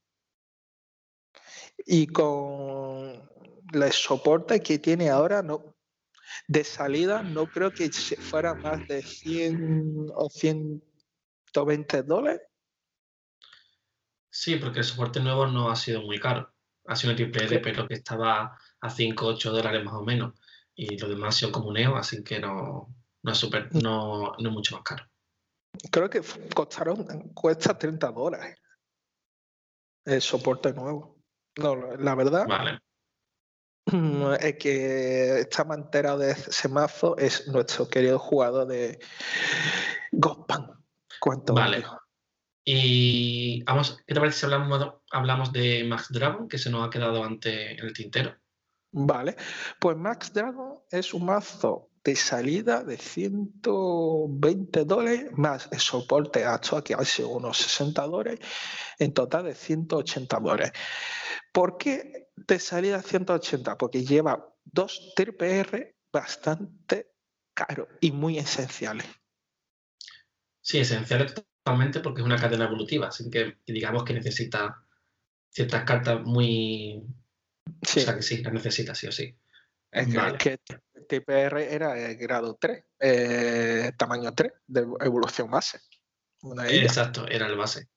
Y 1.84 2.06
con 2.06 3.28
el 3.72 3.92
soporte 3.92 4.60
que 4.60 4.78
tiene 4.78 5.10
ahora, 5.10 5.42
no, 5.42 5.74
de 6.46 6.62
salida, 6.62 7.24
no 7.24 7.48
creo 7.48 7.72
que 7.72 7.90
fuera 7.90 8.54
más 8.54 8.86
de 8.86 9.02
100 9.02 10.06
o 10.14 10.30
120 10.30 12.04
dólares. 12.04 12.42
Sí, 14.30 14.54
porque 14.54 14.78
el 14.78 14.84
soporte 14.84 15.18
nuevo 15.18 15.48
no 15.48 15.68
ha 15.68 15.74
sido 15.74 16.00
muy 16.02 16.20
caro. 16.20 16.54
Ha 16.86 16.94
sido 16.94 17.10
un 17.10 17.16
triple 17.16 17.58
pero 17.58 17.88
que 17.88 17.94
estaba 17.94 18.56
a 18.82 18.90
5 18.90 19.26
o 19.26 19.28
8 19.30 19.52
dólares 19.52 19.84
más 19.84 19.94
o 19.94 20.02
menos. 20.02 20.38
Y 20.74 20.98
lo 20.98 21.08
demás 21.08 21.34
ha 21.34 21.38
sido 21.38 21.52
comuneo, 21.52 21.96
así 21.96 22.22
que 22.22 22.38
no, 22.38 22.94
no, 23.22 23.32
es, 23.32 23.38
super, 23.38 23.68
mm. 23.72 23.78
no, 23.78 24.34
no 24.38 24.48
es 24.48 24.54
mucho 24.54 24.76
más 24.76 24.84
caro. 24.84 25.04
Creo 25.90 26.10
que 26.10 26.22
costaron, 26.54 27.04
cuesta 27.34 27.78
30 27.78 28.10
dólares 28.12 28.58
el 30.04 30.20
soporte 30.20 30.72
nuevo. 30.72 31.18
No, 31.58 31.76
la 31.96 32.14
verdad. 32.14 32.46
Vale. 32.46 32.78
Es 34.40 34.56
que 34.58 35.40
está 35.40 35.66
enterado 35.74 36.18
de 36.18 36.30
ese 36.30 36.68
mazo 36.68 37.16
es 37.18 37.48
nuestro 37.48 37.88
querido 37.88 38.18
jugador 38.18 38.66
de 38.68 39.00
Gospan. 40.12 40.84
¿Cuánto 41.20 41.54
vale. 41.54 41.84
Y 42.64 43.62
vamos, 43.64 43.98
¿qué 44.06 44.14
te 44.14 44.20
parece 44.20 44.38
si 44.38 44.46
hablamos, 44.46 44.94
hablamos 45.10 45.52
de 45.52 45.84
Max 45.84 46.08
Dragon, 46.10 46.48
que 46.48 46.58
se 46.58 46.70
nos 46.70 46.86
ha 46.86 46.90
quedado 46.90 47.24
ante 47.24 47.72
en 47.72 47.80
el 47.80 47.92
tintero? 47.92 48.36
Vale, 48.92 49.36
pues 49.80 49.96
Max 49.96 50.32
Dragon 50.32 50.80
es 50.90 51.14
un 51.14 51.24
mazo 51.24 51.90
de 52.04 52.14
salida 52.14 52.82
de 52.84 52.98
120 52.98 54.84
dólares 54.84 55.30
más 55.32 55.68
el 55.70 55.78
soporte 55.78 56.44
actual 56.44 56.82
que 56.82 56.94
hace 56.94 57.24
unos 57.24 57.58
60 57.58 58.02
dólares, 58.02 58.40
en 58.98 59.14
total 59.14 59.44
de 59.44 59.54
180 59.54 60.40
dólares. 60.40 60.72
¿Por 61.52 61.78
qué 61.78 62.28
de 62.36 62.58
salida 62.58 63.00
180? 63.00 63.78
Porque 63.78 64.04
lleva 64.04 64.46
dos 64.64 65.12
TPR 65.16 65.94
bastante 66.12 67.12
caros 67.54 67.88
y 68.00 68.12
muy 68.12 68.38
esenciales. 68.38 69.06
Sí, 70.60 70.78
esenciales 70.78 71.34
totalmente 71.34 72.00
porque 72.00 72.20
es 72.20 72.26
una 72.26 72.38
cadena 72.38 72.66
evolutiva, 72.66 73.08
así 73.08 73.30
que 73.30 73.58
digamos 73.66 74.04
que 74.04 74.14
necesita 74.14 74.84
ciertas 75.48 75.84
cartas 75.84 76.22
muy... 76.24 77.02
Sí. 77.82 78.00
O 78.00 78.02
sea 78.02 78.16
que 78.16 78.22
sí, 78.22 78.42
las 78.42 78.52
necesita 78.52 78.94
sí 78.94 79.06
o 79.06 79.12
sí. 79.12 79.36
Es 79.90 80.08
que, 80.38 80.58
TPR 81.08 81.60
era 81.60 81.98
el 81.98 82.16
grado 82.16 82.56
3, 82.58 82.84
eh, 83.00 83.92
tamaño 83.98 84.32
3 84.34 84.52
de 84.66 84.86
evolución 85.00 85.50
base. 85.50 85.80
Exacto, 86.70 87.26
era 87.28 87.46
el 87.46 87.56
base. 87.56 87.88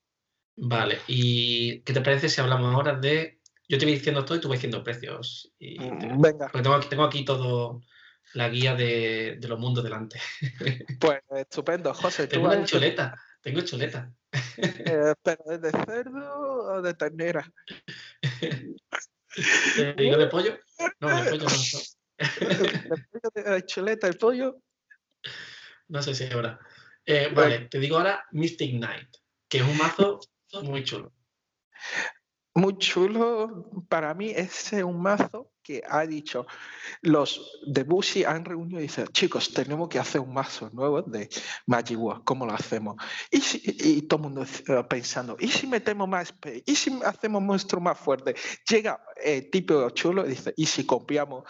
Vale, 0.57 0.99
¿y 1.07 1.81
qué 1.81 1.93
te 1.93 2.01
parece 2.01 2.29
si 2.29 2.41
hablamos 2.41 2.73
ahora 2.73 2.95
de... 2.95 3.39
Yo 3.67 3.77
te 3.77 3.85
voy 3.85 3.95
diciendo 3.95 4.23
todo 4.25 4.37
y 4.37 4.41
tú 4.41 4.49
vas 4.49 4.57
diciendo 4.57 4.83
precios. 4.83 5.51
Y 5.57 5.79
mm, 5.79 6.21
Venga. 6.21 6.49
Porque 6.49 6.63
tengo 6.63 6.75
aquí, 6.75 6.89
tengo 6.89 7.03
aquí 7.03 7.25
todo 7.25 7.81
la 8.33 8.49
guía 8.49 8.75
de, 8.75 9.39
los 9.41 9.59
mundos 9.59 9.83
delante. 9.83 10.19
Pues 10.99 11.21
estupendo, 11.31 11.93
José. 11.93 12.27
Tengo 12.27 12.47
una 12.47 12.65
chuleta, 12.65 13.19
tengo 13.41 13.61
chuleta. 13.61 14.11
Eh, 14.57 15.13
¿Pero 15.23 15.57
de 15.57 15.71
cerdo 15.71 16.75
o 16.75 16.81
de 16.81 16.93
ternera? 16.93 17.51
digo 19.97 20.17
de 20.17 20.27
pollo? 20.27 20.57
No, 20.99 21.23
de 21.23 21.29
pollo 21.31 21.45
no. 21.45 21.95
¿De 23.43 23.65
chuleta, 23.65 24.07
el 24.07 24.17
pollo? 24.17 24.61
No 25.87 26.01
sé 26.01 26.15
si 26.15 26.25
ahora. 26.31 26.59
Eh, 27.05 27.29
vale, 27.33 27.67
te 27.69 27.79
digo 27.79 27.97
ahora 27.97 28.25
Mystic 28.31 28.77
Knight, 28.77 29.09
que 29.47 29.59
es 29.59 29.63
un 29.63 29.77
mazo 29.77 30.19
muy 30.63 30.83
chulo. 30.83 31.13
Muy 32.55 32.77
chulo. 32.77 33.69
Para 33.89 34.13
mí, 34.13 34.31
ese 34.31 34.77
es 34.77 34.83
un 34.83 35.01
mazo 35.01 35.51
que 35.65 35.81
ha 35.89 36.05
dicho, 36.05 36.45
los 37.01 37.59
de 37.65 37.83
Bushi 37.83 38.23
han 38.23 38.45
reunido 38.45 38.79
y 38.79 38.83
dicen, 38.83 39.07
chicos, 39.07 39.51
tenemos 39.51 39.89
que 39.89 39.97
hacer 39.97 40.21
un 40.21 40.31
mazo 40.31 40.69
nuevo 40.71 41.01
de 41.01 41.27
Magic 41.65 41.99
War, 41.99 42.21
¿cómo 42.23 42.45
lo 42.45 42.53
hacemos? 42.53 42.97
Y, 43.31 43.41
y 43.97 44.01
todo 44.03 44.19
el 44.19 44.23
mundo 44.23 44.43
eh, 44.43 44.83
pensando, 44.87 45.35
¿y 45.39 45.47
si 45.47 45.65
metemos 45.65 46.07
más 46.07 46.33
¿Y 46.65 46.75
si 46.75 46.99
hacemos 47.03 47.41
monstruo 47.41 47.81
más 47.81 47.97
fuerte? 47.97 48.35
Llega 48.69 49.01
el 49.25 49.49
tipo 49.49 49.89
chulo 49.89 50.25
y 50.25 50.29
dice, 50.29 50.53
¿y 50.55 50.65
si 50.65 50.85
copiamos 50.85 51.43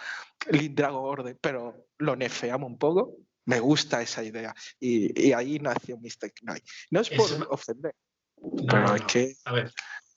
Lindrago 0.50 1.02
Orden, 1.02 1.38
pero 1.42 1.88
lo 1.98 2.16
nefeamos 2.16 2.70
un 2.70 2.78
poco? 2.78 3.18
Me 3.46 3.60
gusta 3.60 4.02
esa 4.02 4.24
idea. 4.24 4.56
Y, 4.80 5.32
ahí 5.34 5.60
nació 5.60 5.98
Mr. 5.98 6.32
Knight. 6.42 6.64
No 6.90 7.02
es 7.02 7.10
por 7.10 7.30
ofender, 7.50 7.94
pero 8.68 8.96
es 8.96 9.04
que... 9.04 9.36
A 9.46 9.54
ver, 9.54 9.72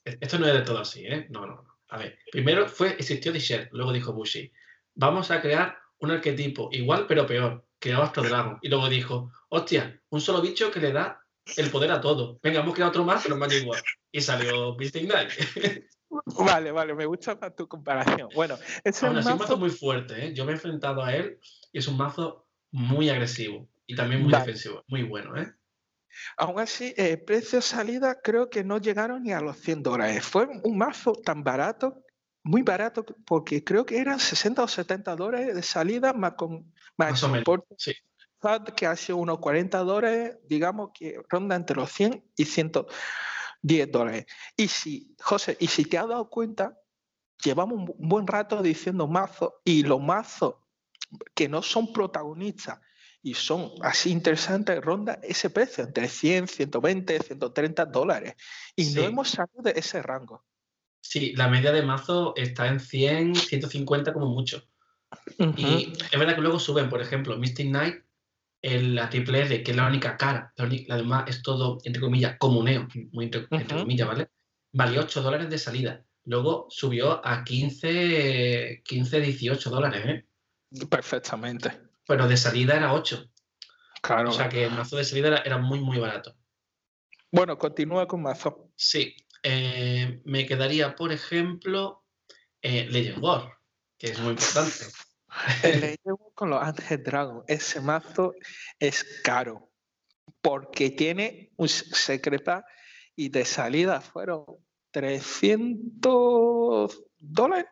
e-, 0.05 0.17
esto 0.19 0.39
no 0.39 0.47
es 0.47 0.53
de 0.53 0.61
todo 0.61 0.79
así, 0.79 1.05
¿eh? 1.05 1.27
No, 1.29 1.45
no, 1.45 1.55
no. 1.55 1.77
A 1.89 1.97
ver, 1.97 2.17
primero 2.31 2.67
fue, 2.67 2.89
existió 2.91 3.31
Disher, 3.31 3.67
luego 3.71 3.91
dijo 3.91 4.13
Bushi, 4.13 4.51
vamos 4.93 5.31
a 5.31 5.41
crear 5.41 5.75
un 5.99 6.11
arquetipo 6.11 6.69
igual 6.71 7.07
pero 7.07 7.25
peor, 7.25 7.65
que 7.79 7.93
Astro 7.93 8.23
Dragon. 8.23 8.59
Y 8.61 8.69
luego 8.69 8.89
dijo, 8.89 9.31
hostia, 9.49 10.01
un 10.09 10.21
solo 10.21 10.41
bicho 10.41 10.71
que 10.71 10.79
le 10.79 10.91
da 10.91 11.25
el 11.57 11.71
poder 11.71 11.91
a 11.91 12.01
todo. 12.01 12.39
Venga, 12.43 12.59
hemos 12.59 12.73
creado 12.73 12.89
otro 12.89 13.03
más, 13.03 13.23
pero 13.23 13.37
más 13.37 13.53
igual. 13.53 13.81
Y 14.11 14.21
salió 14.21 14.75
Beasting 14.75 15.07
Knight. 15.07 15.31
Vale, 16.09 16.71
vale, 16.71 16.93
me 16.95 17.05
gusta 17.05 17.37
más 17.39 17.55
tu 17.55 17.67
comparación. 17.67 18.29
Bueno, 18.33 18.57
es 18.83 19.01
un 19.03 19.15
mazo... 19.15 19.57
muy 19.57 19.69
fuerte, 19.69 20.27
¿eh? 20.27 20.33
Yo 20.33 20.45
me 20.45 20.51
he 20.51 20.55
enfrentado 20.55 21.03
a 21.03 21.13
él 21.13 21.39
y 21.71 21.79
es 21.79 21.87
un 21.87 21.97
mazo 21.97 22.47
muy 22.71 23.09
agresivo 23.09 23.67
y 23.85 23.95
también 23.95 24.23
muy 24.23 24.31
defensivo, 24.31 24.83
muy 24.87 25.03
bueno, 25.03 25.37
¿eh? 25.37 25.53
Aún 26.37 26.59
así, 26.59 26.93
eh, 26.97 27.17
precio 27.17 27.61
salida 27.61 28.19
creo 28.21 28.49
que 28.49 28.63
no 28.63 28.79
llegaron 28.79 29.23
ni 29.23 29.31
a 29.31 29.41
los 29.41 29.57
100 29.57 29.83
dólares. 29.83 30.23
Fue 30.23 30.47
un 30.63 30.77
mazo 30.77 31.13
tan 31.13 31.43
barato, 31.43 32.03
muy 32.43 32.63
barato, 32.63 33.05
porque 33.25 33.63
creo 33.63 33.85
que 33.85 33.99
eran 33.99 34.19
60 34.19 34.63
o 34.63 34.67
70 34.67 35.15
dólares 35.15 35.55
de 35.55 35.61
salida 35.61 36.13
más 36.13 36.33
con 36.33 36.73
más, 36.97 37.23
sí. 37.77 37.93
que 38.75 38.85
hace 38.85 39.13
unos 39.13 39.39
40 39.39 39.77
dólares, 39.79 40.37
digamos 40.47 40.91
que 40.93 41.21
ronda 41.29 41.55
entre 41.55 41.77
los 41.77 41.91
100 41.91 42.23
y 42.35 42.45
110 43.61 43.91
dólares. 43.91 44.25
Y 44.55 44.67
si, 44.67 45.15
José, 45.19 45.57
y 45.59 45.67
si 45.67 45.85
te 45.85 45.97
has 45.97 46.07
dado 46.07 46.29
cuenta, 46.29 46.77
llevamos 47.43 47.77
un 47.77 48.09
buen 48.09 48.27
rato 48.27 48.61
diciendo 48.61 49.07
mazo 49.07 49.61
y 49.63 49.83
los 49.83 50.01
mazos 50.01 50.55
que 51.33 51.49
no 51.49 51.61
son 51.61 51.91
protagonistas 51.91 52.79
y 53.21 53.33
son 53.33 53.71
así 53.81 54.11
interesantes, 54.11 54.79
ronda 54.81 55.19
ese 55.23 55.49
precio, 55.49 55.83
entre 55.83 56.07
100, 56.07 56.47
120, 56.47 57.19
130 57.19 57.85
dólares. 57.85 58.35
Y 58.75 58.91
no 58.91 59.03
hemos 59.03 59.29
salido 59.29 59.61
de 59.61 59.73
ese 59.75 60.01
rango. 60.01 60.45
Sí, 61.01 61.33
la 61.35 61.47
media 61.47 61.71
de 61.71 61.81
mazo 61.81 62.33
está 62.35 62.67
en 62.67 62.79
100, 62.79 63.35
150 63.35 64.13
como 64.13 64.27
mucho. 64.27 64.63
Y 65.57 65.93
es 66.11 66.19
verdad 66.19 66.35
que 66.35 66.41
luego 66.41 66.59
suben, 66.59 66.89
por 66.89 67.01
ejemplo, 67.01 67.35
Mystic 67.37 67.67
Knight, 67.67 68.03
el, 68.61 68.95
la 68.95 69.09
triple 69.09 69.41
R, 69.41 69.63
que 69.63 69.71
es 69.71 69.77
la 69.77 69.87
única 69.87 70.17
cara, 70.17 70.53
la, 70.55 70.97
demás 70.97 71.25
es 71.27 71.41
todo, 71.41 71.79
entre 71.83 72.01
comillas, 72.01 72.37
comuneo, 72.37 72.87
muy 73.11 73.25
entre, 73.25 73.47
comillas, 73.47 74.07
¿vale? 74.07 74.29
Valió 74.71 75.01
8 75.01 75.21
dólares 75.21 75.49
de 75.49 75.57
salida. 75.57 76.03
Luego 76.25 76.67
subió 76.69 77.25
a 77.25 77.43
15, 77.43 78.83
15 78.85 79.21
18 79.21 79.69
dólares, 79.69 80.03
¿eh? 80.05 80.25
Perfectamente 80.87 81.89
pero 82.09 82.27
de 82.27 82.37
salida 82.37 82.75
era 82.75 82.91
8. 82.91 83.29
Claro. 84.01 84.31
O 84.31 84.33
sea 84.33 84.49
que 84.49 84.65
el 84.65 84.71
mazo 84.71 84.97
de 84.97 85.03
salida 85.03 85.43
era, 85.45 85.59
muy, 85.59 85.79
muy 85.79 85.99
barato. 85.99 86.35
Bueno, 87.31 87.55
continúa 87.59 88.07
con 88.07 88.23
mazo. 88.23 88.71
Sí. 88.75 89.15
Eh, 89.43 90.19
me 90.25 90.47
quedaría, 90.47 90.95
por 90.95 91.11
ejemplo, 91.11 92.03
eh, 92.63 92.87
Legend 92.89 93.23
War, 93.23 93.59
que 93.99 94.07
es 94.07 94.19
muy 94.19 94.31
importante. 94.31 94.87
Legend 95.63 95.99
War 96.05 96.33
con 96.33 96.49
los 96.49 96.61
Angel 96.61 97.03
Dragon. 97.03 97.43
Ese 97.47 97.81
mazo 97.81 98.33
es 98.79 99.03
caro 99.23 99.69
porque 100.41 100.91
tiene 100.91 101.51
un 101.57 101.67
secreta 101.67 102.65
y 103.15 103.29
de 103.29 103.45
salida 103.45 104.01
fueron 104.01 104.45
300 104.91 107.03
dólares. 107.17 107.67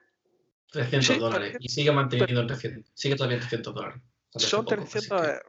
300 0.72 1.20
dólares. 1.20 1.58
Y 1.60 1.70
sigue 1.70 1.92
manteniendo 1.92 2.42
el 2.42 2.48
300. 2.48 2.92
Sigue 2.94 3.16
todavía 3.16 3.38
en 3.38 3.42
300 3.42 3.74
dólares. 3.74 4.02
Son 4.36 4.66
300. 4.66 5.28
Eh, 5.28 5.40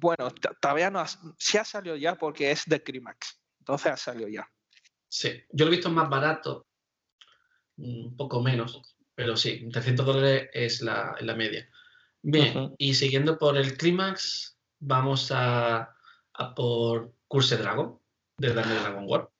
bueno, 0.00 0.30
todavía 0.60 0.90
no 0.90 1.00
ha, 1.00 1.06
sí 1.38 1.58
ha 1.58 1.64
salido 1.64 1.96
ya 1.96 2.16
porque 2.16 2.50
es 2.50 2.64
de 2.66 2.82
Crimax. 2.82 3.40
Entonces 3.58 3.92
ha 3.92 3.96
salido 3.96 4.28
ya. 4.28 4.48
Sí, 5.08 5.42
yo 5.52 5.64
lo 5.64 5.70
he 5.70 5.76
visto 5.76 5.90
más 5.90 6.08
barato, 6.08 6.66
un 7.76 8.16
poco 8.16 8.42
menos, 8.42 8.93
pero 9.14 9.36
sí, 9.36 9.68
300 9.70 10.06
dólares 10.06 10.50
es 10.52 10.82
la, 10.82 11.16
media. 11.36 11.68
Bien, 12.22 12.74
y 12.78 12.94
siguiendo 12.94 13.38
por 13.38 13.56
el 13.56 13.76
Climax, 13.76 14.56
vamos 14.80 15.30
a, 15.32 15.94
por 16.56 17.12
Curse 17.28 17.56
Dragon, 17.56 17.98
de 18.38 18.52
Dragon 18.52 19.04
War. 19.06 19.30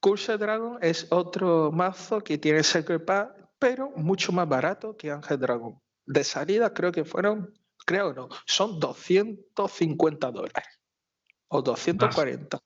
Curse 0.00 0.36
Dragon 0.38 0.78
es 0.82 1.06
otro 1.10 1.70
mazo 1.72 2.22
que 2.22 2.38
tiene 2.38 2.62
Secret 2.62 3.04
Path, 3.04 3.30
pero 3.58 3.90
mucho 3.96 4.32
más 4.32 4.48
barato 4.48 4.96
que 4.96 5.10
Ángel 5.10 5.38
Dragon. 5.38 5.80
De 6.04 6.24
salida 6.24 6.74
creo 6.74 6.92
que 6.92 7.04
fueron, 7.04 7.54
creo 7.86 8.12
no, 8.12 8.28
son 8.44 8.80
250 8.80 10.30
dólares 10.30 10.80
o 11.48 11.62
240. 11.62 12.58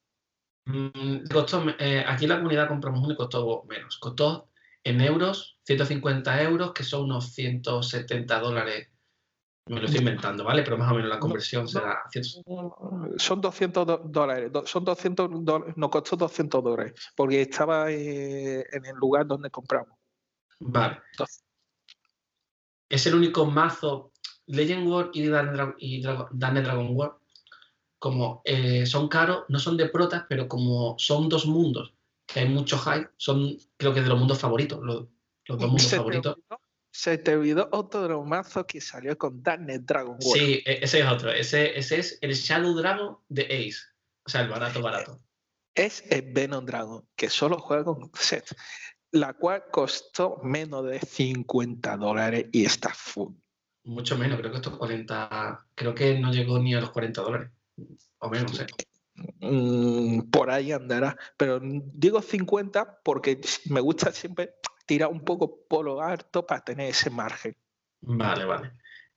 Mm, 0.65 1.29
costó, 1.33 1.63
eh, 1.79 2.05
aquí 2.07 2.27
la 2.27 2.37
comunidad 2.37 2.69
compramos 2.69 3.05
uno 3.05 3.13
y 3.13 3.17
costó 3.17 3.65
menos. 3.69 3.99
Costó 3.99 4.49
en 4.87 5.01
euros 5.01 5.59
150 5.65 6.43
euros, 6.43 6.73
que 6.73 6.85
son 6.85 7.05
unos 7.05 7.33
170 7.33 8.39
dólares. 8.39 8.89
Me 9.69 9.81
lo 9.81 9.87
estoy 9.87 9.99
inventando, 9.99 10.45
¿vale? 10.45 10.63
Pero 10.63 10.79
más 10.79 10.93
o 10.93 10.95
menos 10.95 11.11
la 11.11 11.19
conversión 11.19 11.67
será. 11.67 12.05
Son 13.17 13.41
200 13.41 14.13
dólares. 14.13 14.53
Son 14.67 14.85
200 14.85 15.45
dólares. 15.45 15.75
Nos 15.77 15.91
costó 15.91 16.17
200 16.17 16.63
dólares 16.63 16.95
porque 17.17 17.43
estaba 17.43 17.91
eh, 17.91 18.65
en 18.71 18.87
el 18.87 18.95
lugar 18.95 19.27
donde 19.27 19.51
compramos. 19.51 19.99
Vale. 20.61 21.01
Es 22.89 23.07
el 23.09 23.17
único 23.17 23.45
mazo. 23.45 24.13
Legend 24.47 24.87
War 24.87 25.11
y 25.13 25.29
Dane 25.29 26.63
Dragon 26.63 26.91
War 26.93 27.17
como 27.99 28.43
eh, 28.45 28.87
son 28.87 29.09
caros, 29.09 29.47
no 29.49 29.59
son 29.59 29.77
de 29.77 29.89
protas, 29.89 30.27
pero 30.29 30.47
como 30.47 30.95
son 30.97 31.29
dos 31.29 31.47
mundos, 31.47 31.93
que 32.27 32.41
hay 32.41 32.49
mucho 32.49 32.79
hype, 32.79 33.09
son 33.17 33.57
creo 33.77 33.95
que 33.95 34.03
de 34.03 34.09
los 34.09 34.19
mundos 34.19 34.39
favoritos, 34.39 34.81
los, 34.83 35.07
dos 35.47 35.59
mundos 35.69 35.91
favoritos. 35.91 36.37
se 36.91 37.19
te 37.19 37.37
olvidó 37.37 37.69
otro 37.73 38.25
mazo 38.25 38.67
que 38.67 38.81
salió 38.81 39.17
con 39.17 39.43
Darknet 39.43 39.83
Dragon 39.83 40.19
War. 40.21 40.39
Sí, 40.39 40.63
e, 40.67 40.81
ese 40.83 41.01
es 41.01 41.07
otro. 41.07 41.31
Ese, 41.31 41.79
ese 41.79 41.99
es 41.99 42.19
el 42.21 42.35
Shadow 42.35 42.75
Dragon 42.75 43.17
de 43.29 43.45
Ace. 43.45 43.79
O 44.25 44.29
sea, 44.29 44.43
el 44.43 44.49
barato, 44.49 44.83
barato. 44.83 45.21
Es 45.75 46.03
el 46.11 46.33
Venom 46.33 46.65
Dragon, 46.65 47.07
que 47.15 47.29
solo 47.29 47.59
juega 47.59 47.85
con 47.85 48.11
set, 48.15 48.45
la 49.13 49.35
cual 49.35 49.65
costó 49.71 50.41
menos 50.43 50.85
de 50.87 50.99
50 50.99 51.97
dólares 51.97 52.47
y 52.51 52.65
está 52.65 52.93
full. 52.93 53.35
Mucho 53.85 54.19
menos, 54.19 54.39
creo 54.41 54.51
que 54.51 54.57
esto 54.57 54.77
40, 54.77 55.69
creo 55.75 55.95
que 55.95 56.19
no 56.19 56.33
llegó 56.33 56.59
ni 56.59 56.75
a 56.75 56.81
los 56.81 56.91
40 56.91 57.23
dólares. 57.23 57.51
O 58.19 58.29
menos, 58.29 58.59
¿eh? 58.59 58.67
Mm, 59.41 60.31
por 60.31 60.51
ahí 60.51 60.73
andará. 60.73 61.17
Pero 61.37 61.61
digo 61.63 62.21
50 62.23 63.01
porque 63.03 63.41
me 63.71 63.81
gusta 63.81 64.13
siempre 64.13 64.55
tirar 64.87 65.11
un 65.11 65.25
poco 65.25 65.67
por 65.69 65.85
lo 65.85 66.01
alto 66.01 66.47
para 66.47 66.61
tener 66.61 66.91
ese 66.91 67.11
margen. 67.11 67.57
Vale, 68.01 68.45
vale. 68.45 68.73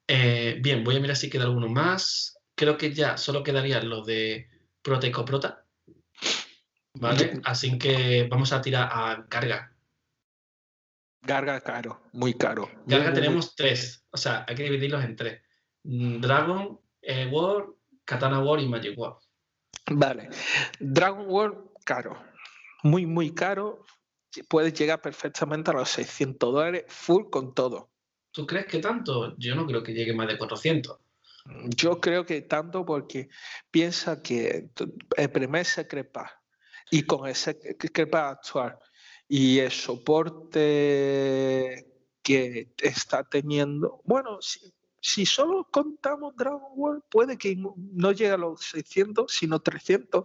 Eh, 0.07 0.57
bien, 0.61 0.83
voy 0.83 0.95
a 0.95 0.99
mirar 0.99 1.15
si 1.15 1.29
queda 1.29 1.43
alguno 1.43 1.67
más. 1.67 2.39
Creo 2.55 2.77
que 2.77 2.93
ya 2.93 3.17
solo 3.17 3.43
quedaría 3.43 3.81
lo 3.81 4.03
de 4.03 4.49
Proteco 4.81 5.23
Prota. 5.23 5.65
Vale, 6.95 7.39
así 7.45 7.77
que 7.77 8.27
vamos 8.29 8.51
a 8.51 8.61
tirar 8.61 8.89
a 8.91 9.25
carga. 9.29 9.73
Carga 11.21 11.61
caro, 11.61 12.01
muy 12.13 12.33
caro. 12.33 12.69
Carga 12.87 13.13
tenemos 13.13 13.55
tres, 13.55 14.05
o 14.09 14.17
sea, 14.17 14.45
hay 14.47 14.55
que 14.55 14.63
dividirlos 14.63 15.03
en 15.03 15.15
tres. 15.15 15.41
Mm, 15.83 16.19
Dragon, 16.19 16.79
eh, 17.01 17.29
War 17.31 17.67
Katana 18.03 18.39
War 18.39 18.59
y 18.59 18.67
Magic 18.67 18.97
War. 18.97 19.17
Vale. 19.91 20.29
Dragon 20.79 21.25
War, 21.27 21.53
caro. 21.83 22.21
Muy, 22.83 23.05
muy 23.05 23.33
caro. 23.33 23.85
Puedes 24.47 24.73
llegar 24.73 25.01
perfectamente 25.01 25.71
a 25.71 25.73
los 25.73 25.89
600 25.89 26.53
dólares 26.53 26.85
full 26.87 27.29
con 27.29 27.53
todo. 27.53 27.89
¿Tú 28.31 28.45
crees 28.45 28.67
que 28.67 28.79
tanto? 28.79 29.35
Yo 29.37 29.55
no 29.55 29.65
creo 29.65 29.81
que 29.83 29.93
llegue 29.93 30.13
más 30.13 30.27
de 30.27 30.37
400. 30.37 30.99
Yo 31.75 31.99
creo 31.99 32.25
que 32.25 32.41
tanto 32.41 32.85
porque 32.85 33.29
piensa 33.71 34.21
que 34.21 34.69
el 35.17 35.31
primer 35.31 35.65
se 35.65 35.87
crepa 35.87 36.43
y 36.91 37.03
con 37.03 37.27
ese 37.27 37.57
crepa 37.77 38.29
actual 38.29 38.77
y 39.27 39.59
el 39.59 39.71
soporte 39.71 40.65
que 42.21 42.73
está 42.81 43.23
teniendo, 43.23 44.01
bueno, 44.03 44.39
si 45.01 45.25
solo 45.25 45.67
contamos 45.71 46.35
Dragon 46.35 46.75
Ball, 46.75 47.03
puede 47.09 47.37
que 47.37 47.55
no 47.55 48.11
llegue 48.11 48.31
a 48.31 48.37
los 48.37 48.61
600, 48.65 49.31
sino 49.31 49.59
300 49.59 50.23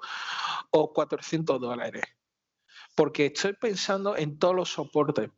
o 0.70 0.92
400 0.92 1.60
dólares. 1.60 2.02
Porque 2.94 3.26
estoy 3.26 3.54
pensando 3.54 4.16
en 4.16 4.38
todos 4.38 4.54
los 4.54 4.68
soportes. 4.70 5.30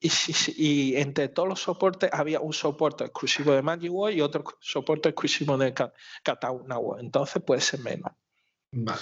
Y, 0.00 0.96
entre 0.96 1.28
todos 1.28 1.48
los 1.48 1.60
soportes 1.60 2.10
había 2.12 2.40
un 2.40 2.52
soporte 2.52 3.04
exclusivo 3.04 3.52
de 3.52 3.62
Magic 3.62 3.90
World 3.90 4.18
y 4.18 4.20
otro 4.20 4.44
soporte 4.60 5.08
exclusivo 5.08 5.56
de 5.56 5.72
World. 5.72 7.00
Entonces 7.00 7.42
puede 7.42 7.60
ser 7.60 7.80
menos. 7.80 8.12
Vale, 8.76 9.00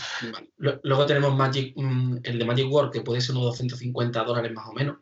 Luego 0.59 1.07
tenemos 1.07 1.35
Magic, 1.35 1.74
mm, 1.76 2.18
el 2.22 2.38
de 2.38 2.44
Magic 2.44 2.70
World, 2.70 2.92
que 2.92 3.00
puede 3.00 3.20
ser 3.20 3.35
unos 3.35 3.46
250 3.46 4.22
dólares 4.22 4.52
más 4.52 4.68
o 4.68 4.72
menos. 4.72 4.98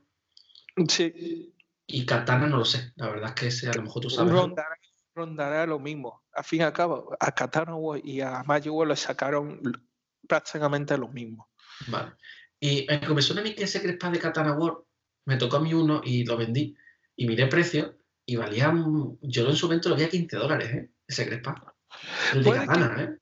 Sí. 0.89 1.53
Y 1.93 2.07
Katana 2.07 2.47
no 2.47 2.59
lo 2.59 2.65
sé, 2.65 2.93
la 2.97 3.09
verdad 3.09 3.31
es 3.31 3.35
que 3.35 3.47
ese 3.49 3.69
a 3.69 3.73
lo 3.73 3.83
mejor 3.83 4.03
tú 4.03 4.11
sabes. 4.11 4.33
Rondará, 5.13 5.67
lo 5.67 5.79
mismo. 5.79 6.23
Al 6.33 6.45
fin 6.45 6.61
y 6.61 6.63
al 6.63 6.73
cabo, 6.73 7.15
a 7.19 7.33
Katana 7.33 7.75
y 8.03 8.21
a 8.21 8.43
Magic 8.45 8.73
World 8.73 8.93
le 8.93 8.97
sacaron 8.97 9.61
prácticamente 10.27 10.97
lo 10.97 11.09
mismo. 11.09 11.51
Vale. 11.89 12.13
Y 12.61 12.87
me 13.13 13.23
suena 13.23 13.41
a 13.41 13.45
mí 13.45 13.55
que 13.55 13.65
ese 13.65 13.83
Crespa 13.83 14.11
de 14.11 14.21
Katana 14.21 14.53
World 14.53 14.85
me 15.27 15.37
tocó 15.37 15.57
a 15.57 15.61
mí 15.61 15.75
uno 15.75 16.01
y 16.05 16.25
lo 16.25 16.37
vendí. 16.37 16.77
Y 17.17 17.27
miré 17.27 17.49
precio 17.49 17.99
y 18.25 18.37
valía, 18.37 18.73
yo 19.23 19.49
en 19.49 19.57
su 19.57 19.67
momento 19.67 19.89
lo 19.89 19.97
vi 19.97 20.05
a 20.05 20.09
15 20.09 20.37
dólares, 20.37 20.71
¿eh? 20.73 20.91
ese 21.07 21.27
Crespa. 21.27 21.75
El 22.33 22.45
de 22.45 22.53
Katana, 22.53 23.03
¿eh? 23.03 23.19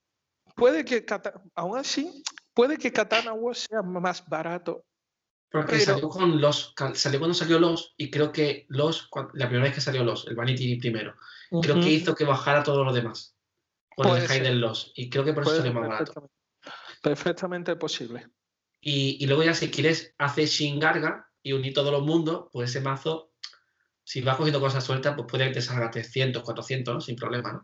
Puede 0.54 0.84
que, 0.84 1.06
aún 1.54 1.78
así, 1.78 2.22
puede 2.52 2.76
que 2.76 2.92
Katana 2.92 3.32
World 3.32 3.56
sea 3.56 3.82
más 3.82 4.28
barato 4.28 4.84
porque 5.50 5.80
salió 5.80 6.08
con 6.08 6.40
los, 6.40 6.74
salió 6.94 7.18
cuando 7.18 7.34
salió 7.34 7.58
los, 7.58 7.94
y 7.96 8.10
creo 8.10 8.32
que 8.32 8.66
los, 8.68 9.08
la 9.32 9.46
primera 9.46 9.64
vez 9.64 9.74
que 9.74 9.80
salió 9.80 10.04
los, 10.04 10.26
el 10.26 10.36
Vanity 10.36 10.76
primero, 10.76 11.14
creo 11.62 11.80
que 11.80 11.90
hizo 11.90 12.14
que 12.14 12.24
bajara 12.24 12.62
todo 12.62 12.84
lo 12.84 12.92
demás. 12.92 13.34
Por 13.96 14.16
el 14.16 14.28
high 14.28 14.40
del 14.40 14.60
los. 14.60 14.92
Y 14.94 15.10
creo 15.10 15.24
que 15.24 15.32
por 15.32 15.42
eso 15.42 15.56
salió 15.56 15.72
más 15.72 15.88
barato. 15.88 16.30
Perfectamente 17.02 17.74
posible. 17.76 18.28
Y, 18.80 19.26
luego 19.26 19.42
ya 19.42 19.54
si 19.54 19.70
quieres 19.70 20.14
hacer 20.18 20.46
Shingarga 20.46 21.28
y 21.42 21.52
unir 21.52 21.74
todos 21.74 21.90
los 21.90 22.02
mundos, 22.02 22.48
pues 22.52 22.70
ese 22.70 22.80
mazo, 22.80 23.32
si 24.04 24.20
vas 24.20 24.36
cogiendo 24.36 24.60
cosas 24.60 24.84
sueltas, 24.84 25.14
pues 25.16 25.26
puede 25.28 25.48
que 25.48 25.54
te 25.54 25.62
salga 25.62 25.90
300, 25.90 26.42
400, 26.42 26.94
¿no? 26.94 27.00
Sin 27.00 27.16
problema, 27.16 27.54
¿no? 27.54 27.62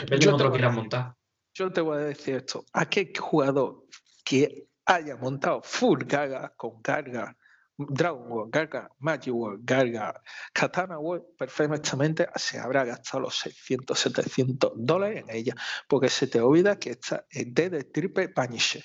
Depende 0.00 0.18
de 0.18 0.26
cómo 0.26 0.38
te 0.38 0.44
lo 0.44 0.52
quieras 0.52 0.74
montar. 0.74 1.14
Yo 1.54 1.70
te 1.70 1.80
voy 1.80 1.98
a 1.98 2.00
decir 2.00 2.34
esto. 2.34 2.64
¿A 2.72 2.88
qué 2.88 3.12
jugador 3.16 3.84
que 4.24 4.66
haya 4.86 5.16
montado 5.16 5.62
full 5.62 6.04
Gaga 6.04 6.54
con 6.56 6.82
carga, 6.82 7.36
Dragon 7.76 8.30
World 8.30 8.52
Gaga, 8.52 8.90
Magic 9.00 9.34
World 9.34 9.62
Gaga, 9.64 10.22
Katana 10.52 10.98
World, 10.98 11.36
perfectamente 11.36 12.28
se 12.36 12.58
habrá 12.58 12.84
gastado 12.84 13.24
los 13.24 13.36
600, 13.38 13.98
700 13.98 14.72
dólares 14.76 15.24
en 15.26 15.34
ella, 15.34 15.54
porque 15.88 16.08
se 16.08 16.26
te 16.28 16.40
olvida 16.40 16.78
que 16.78 16.90
esta 16.90 17.26
es 17.28 17.52
de, 17.52 17.84
triple 17.84 18.28
Punisher. 18.28 18.84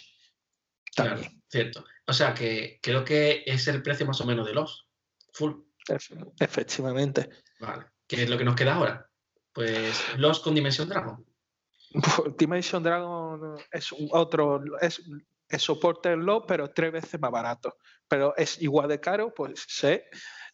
Claro, 0.95 1.21
cierto. 1.47 1.85
O 2.07 2.13
sea 2.13 2.33
que 2.33 2.79
creo 2.81 3.05
que 3.05 3.43
es 3.45 3.67
el 3.67 3.83
precio 3.83 4.05
más 4.07 4.19
o 4.21 4.25
menos 4.25 4.47
de 4.47 4.53
los 4.53 4.87
full. 5.33 5.53
efectivamente. 6.39 7.29
Vale. 7.59 7.85
¿Qué 8.07 8.23
es 8.23 8.29
lo 8.29 8.39
que 8.39 8.43
nos 8.43 8.55
queda 8.55 8.73
ahora? 8.73 9.07
Pues 9.53 10.17
los 10.17 10.39
con 10.39 10.55
Dimension 10.55 10.89
Dragon. 10.89 11.23
Dimension 12.37 12.81
Dragon 12.81 13.55
es 13.71 13.91
un 13.91 14.09
otro, 14.11 14.63
es 14.81 14.99
el 15.49 15.59
soporte 15.59 16.11
en 16.11 16.25
low, 16.25 16.45
pero 16.45 16.69
tres 16.69 16.91
veces 16.91 17.19
más 17.19 17.31
barato. 17.31 17.77
Pero 18.07 18.35
es 18.37 18.61
igual 18.61 18.87
de 18.87 18.99
caro, 18.99 19.33
pues 19.33 19.65
sé, 19.67 20.05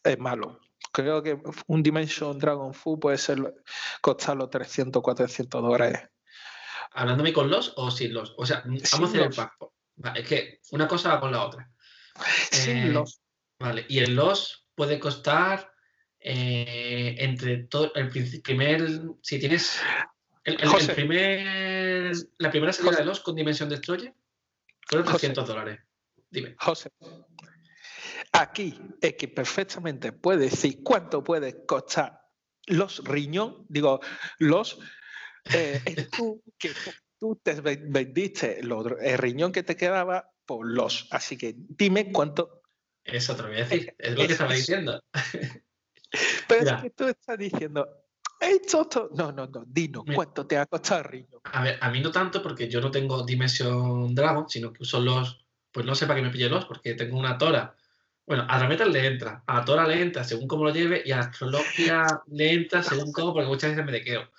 es 0.02 0.18
malo. 0.18 0.60
Creo 0.92 1.22
que 1.22 1.38
un 1.66 1.82
Dimension 1.82 2.38
Dragon 2.38 2.72
Full 2.72 2.98
puede 2.98 3.18
ser 3.18 3.38
costar 4.00 4.36
los 4.36 4.50
300, 4.50 5.02
400 5.02 5.62
dólares. 5.62 6.08
¿Hablándome 6.92 7.32
con 7.32 7.50
los 7.50 7.74
o 7.76 7.90
sin 7.90 8.14
los? 8.14 8.34
O 8.38 8.46
sea, 8.46 8.62
vamos 8.64 8.92
a 8.92 9.04
hacer 9.04 9.20
el 9.22 9.34
pack. 9.34 9.52
es 10.14 10.28
que 10.28 10.60
una 10.70 10.88
cosa 10.88 11.14
va 11.14 11.20
con 11.20 11.32
la 11.32 11.44
otra. 11.44 11.70
Sin 12.50 12.76
eh, 12.78 12.88
los. 12.88 13.20
Vale, 13.58 13.84
y 13.88 13.98
el 13.98 14.14
los 14.14 14.68
puede 14.74 14.98
costar 14.98 15.70
eh, 16.20 17.16
entre 17.18 17.64
todo 17.64 17.92
el 17.94 18.08
primer, 18.42 18.86
si 19.22 19.38
tienes 19.38 19.80
el, 20.44 20.56
primer, 20.94 22.12
la 22.38 22.50
primera 22.50 22.72
salida 22.72 22.96
de 22.96 23.04
los 23.04 23.20
con 23.20 23.34
Dimension 23.34 23.68
Destroyer 23.68 24.14
fueron 24.86 25.06
300 25.08 25.46
dólares. 25.46 25.80
Dime. 26.30 26.56
José, 26.58 26.90
aquí 28.32 28.78
es 29.00 29.14
que 29.14 29.28
perfectamente 29.28 30.12
puede 30.12 30.46
decir 30.50 30.82
cuánto 30.82 31.22
puede 31.22 31.64
costar 31.66 32.26
los 32.66 33.04
riñón, 33.04 33.64
digo, 33.68 34.00
los. 34.38 34.78
Eh, 35.52 36.08
tú, 36.16 36.42
que 36.58 36.72
tú 37.18 37.36
te 37.36 37.60
vendiste 37.60 38.60
el 38.60 39.18
riñón 39.18 39.52
que 39.52 39.62
te 39.62 39.76
quedaba 39.76 40.32
por 40.44 40.66
los. 40.66 41.08
Así 41.10 41.36
que 41.38 41.54
dime 41.56 42.12
cuánto. 42.12 42.62
Eso 43.04 43.36
te 43.36 43.42
lo 43.42 43.48
voy 43.48 43.58
a 43.58 43.64
decir, 43.64 43.94
es 43.98 44.16
lo 44.16 44.26
que 44.26 44.32
estaba 44.32 44.52
diciendo. 44.52 45.02
Pero 46.48 46.70
es 46.70 46.82
que 46.82 46.90
tú 46.90 47.04
estás 47.04 47.38
diciendo, 47.38 47.88
no, 49.14 49.32
no, 49.32 49.46
no, 49.46 49.64
dinos, 49.66 50.04
¿cuánto 50.14 50.46
te 50.46 50.58
ha 50.58 50.66
costado? 50.66 51.10
A 51.44 51.62
ver, 51.62 51.78
a 51.80 51.90
mí 51.90 52.00
no 52.00 52.10
tanto 52.10 52.42
porque 52.42 52.68
yo 52.68 52.80
no 52.80 52.90
tengo 52.90 53.24
Dimension 53.24 54.14
Dragon, 54.14 54.48
sino 54.48 54.72
que 54.72 54.82
uso 54.82 55.00
los, 55.00 55.44
pues 55.72 55.86
no 55.86 55.94
sé 55.94 56.06
para 56.06 56.18
qué 56.18 56.26
me 56.26 56.30
pille 56.30 56.48
los, 56.48 56.64
porque 56.64 56.94
tengo 56.94 57.18
una 57.18 57.38
Tora 57.38 57.74
Bueno, 58.26 58.44
a 58.48 58.58
Rametal 58.58 58.92
le 58.92 59.06
entra, 59.06 59.42
a 59.46 59.64
Tora 59.64 59.86
le 59.86 60.02
entra 60.02 60.24
según 60.24 60.48
cómo 60.48 60.64
lo 60.64 60.72
lleve 60.72 61.02
y 61.04 61.12
a 61.12 61.20
Astrologia 61.20 62.06
le 62.28 62.52
entra 62.52 62.82
según 62.82 63.12
cómo, 63.12 63.32
porque 63.32 63.48
muchas 63.48 63.70
veces 63.70 63.84
me 63.84 63.92
dequeo. 63.92 64.30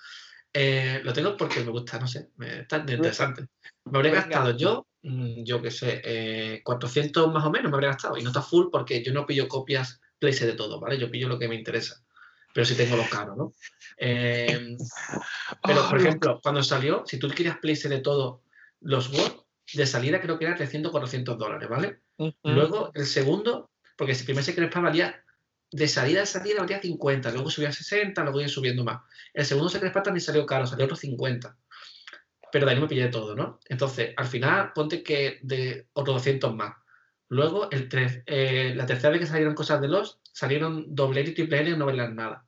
Eh, 0.52 1.00
lo 1.04 1.12
tengo 1.12 1.36
porque 1.36 1.60
me 1.60 1.70
gusta, 1.70 1.98
no 1.98 2.06
sé, 2.06 2.30
me, 2.36 2.60
está 2.60 2.78
interesante. 2.78 3.46
Me 3.84 3.98
habría 3.98 4.12
gastado 4.12 4.56
yo, 4.56 4.86
mm, 5.02 5.44
yo 5.44 5.60
qué 5.60 5.70
sé, 5.70 6.60
400 6.64 7.26
eh, 7.26 7.30
más 7.30 7.44
o 7.44 7.50
menos 7.50 7.70
me 7.70 7.76
habría 7.76 7.90
gastado. 7.90 8.16
Y 8.16 8.22
no 8.22 8.30
está 8.30 8.42
full 8.42 8.66
porque 8.70 9.02
yo 9.02 9.12
no 9.12 9.26
pillo 9.26 9.48
copias 9.48 10.00
place 10.18 10.46
de 10.46 10.54
todo, 10.54 10.80
¿vale? 10.80 10.98
Yo 10.98 11.10
pillo 11.10 11.28
lo 11.28 11.38
que 11.38 11.48
me 11.48 11.54
interesa. 11.54 12.02
Pero 12.52 12.64
sí 12.64 12.74
tengo 12.74 12.96
los 12.96 13.08
caros, 13.08 13.36
¿no? 13.36 13.52
Em, 13.96 14.76
pero, 15.62 15.88
por 15.88 15.98
ejemplo, 15.98 16.40
cuando 16.42 16.62
salió, 16.62 17.04
si 17.06 17.18
tú 17.18 17.28
querías 17.28 17.58
place 17.58 17.88
de 17.88 18.00
todo 18.00 18.42
los 18.80 19.12
Word, 19.12 19.44
de 19.74 19.86
salida 19.86 20.20
creo 20.20 20.38
que 20.38 20.46
era 20.46 20.56
300 20.56 20.90
400 20.90 21.38
dólares, 21.38 21.68
¿vale? 21.68 22.00
Luego, 22.42 22.90
el 22.94 23.06
segundo 23.06 23.70
porque 23.98 24.14
si 24.14 24.24
primer 24.24 24.44
Secret 24.44 24.70
Spa 24.70 24.80
valía, 24.80 25.24
de 25.72 25.88
salida 25.88 26.22
a 26.22 26.26
salida 26.26 26.60
valía 26.60 26.80
50, 26.80 27.32
luego 27.32 27.50
subía 27.50 27.70
a 27.70 27.72
60, 27.72 28.22
luego 28.22 28.40
iba 28.40 28.48
subiendo 28.48 28.84
más. 28.84 29.02
El 29.34 29.44
segundo 29.44 29.68
Secret 29.68 29.90
Spa 29.90 30.04
también 30.04 30.24
salió 30.24 30.46
caro, 30.46 30.66
salió 30.68 30.84
otros 30.84 31.00
50. 31.00 31.58
Pero 32.52 32.64
de 32.64 32.72
ahí 32.72 32.80
me 32.80 32.86
pillé 32.86 33.08
todo, 33.08 33.34
¿no? 33.34 33.58
Entonces, 33.68 34.14
al 34.16 34.26
final, 34.26 34.72
ponte 34.72 35.02
que 35.02 35.40
de 35.42 35.88
otros 35.92 36.18
200 36.18 36.54
más. 36.54 36.76
Luego, 37.28 37.70
el 37.70 37.88
eh, 38.26 38.72
la 38.74 38.86
tercera 38.86 39.10
vez 39.10 39.20
que 39.20 39.26
salieron 39.26 39.54
cosas 39.54 39.80
de 39.80 39.88
los, 39.88 40.20
salieron 40.32 40.94
doble 40.94 41.20
y 41.20 41.34
triple 41.34 41.76
no 41.76 41.86
valían 41.86 42.16
nada. 42.16 42.46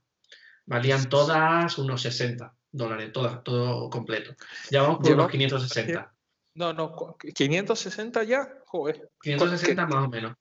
Valían 0.65 1.09
todas 1.09 1.77
unos 1.79 2.03
60 2.03 2.55
dólares, 2.73 3.13
todas, 3.13 3.43
todo 3.45 3.91
completo. 3.91 4.35
Ya 4.71 4.83
vamos 4.83 4.99
por 5.01 5.13
unos 5.13 5.31
560. 5.31 6.15
No, 6.55 6.73
no, 6.73 7.17
560 7.35 8.25
ya, 8.25 8.49
joder. 8.67 9.11
560 9.23 9.87
más 9.87 10.07
o 10.07 10.09
menos. 10.09 10.37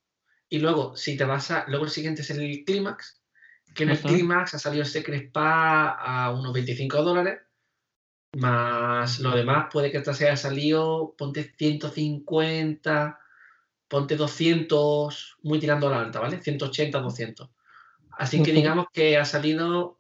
Y 0.47 0.59
luego, 0.59 0.95
si 0.95 1.17
te 1.17 1.25
vas 1.25 1.51
a. 1.51 1.65
Luego 1.67 1.85
el 1.85 1.91
siguiente 1.91 2.21
es 2.21 2.29
el 2.31 2.63
clímax, 2.65 3.21
que 3.75 3.83
en 3.83 3.89
el 3.89 3.99
clímax 3.99 4.55
ha 4.55 4.59
salido 4.59 4.83
el 4.83 4.89
Secret 4.89 5.25
Spa 5.25 5.91
a 5.91 6.31
unos 6.31 6.53
25 6.53 7.03
dólares. 7.03 7.39
Más 8.37 9.19
lo 9.19 9.35
demás, 9.35 9.67
puede 9.71 9.91
que 9.91 10.03
se 10.03 10.27
haya 10.27 10.37
salido, 10.37 11.15
ponte 11.17 11.53
150, 11.57 13.19
ponte 13.89 14.15
200, 14.15 15.37
muy 15.41 15.59
tirando 15.59 15.87
a 15.87 15.91
la 15.91 16.01
alta, 16.01 16.19
¿vale? 16.19 16.41
180, 16.41 16.99
200. 16.99 17.49
Así 18.11 18.41
que 18.43 18.51
digamos 18.51 18.87
que 18.93 19.17
ha 19.17 19.25
salido 19.25 19.99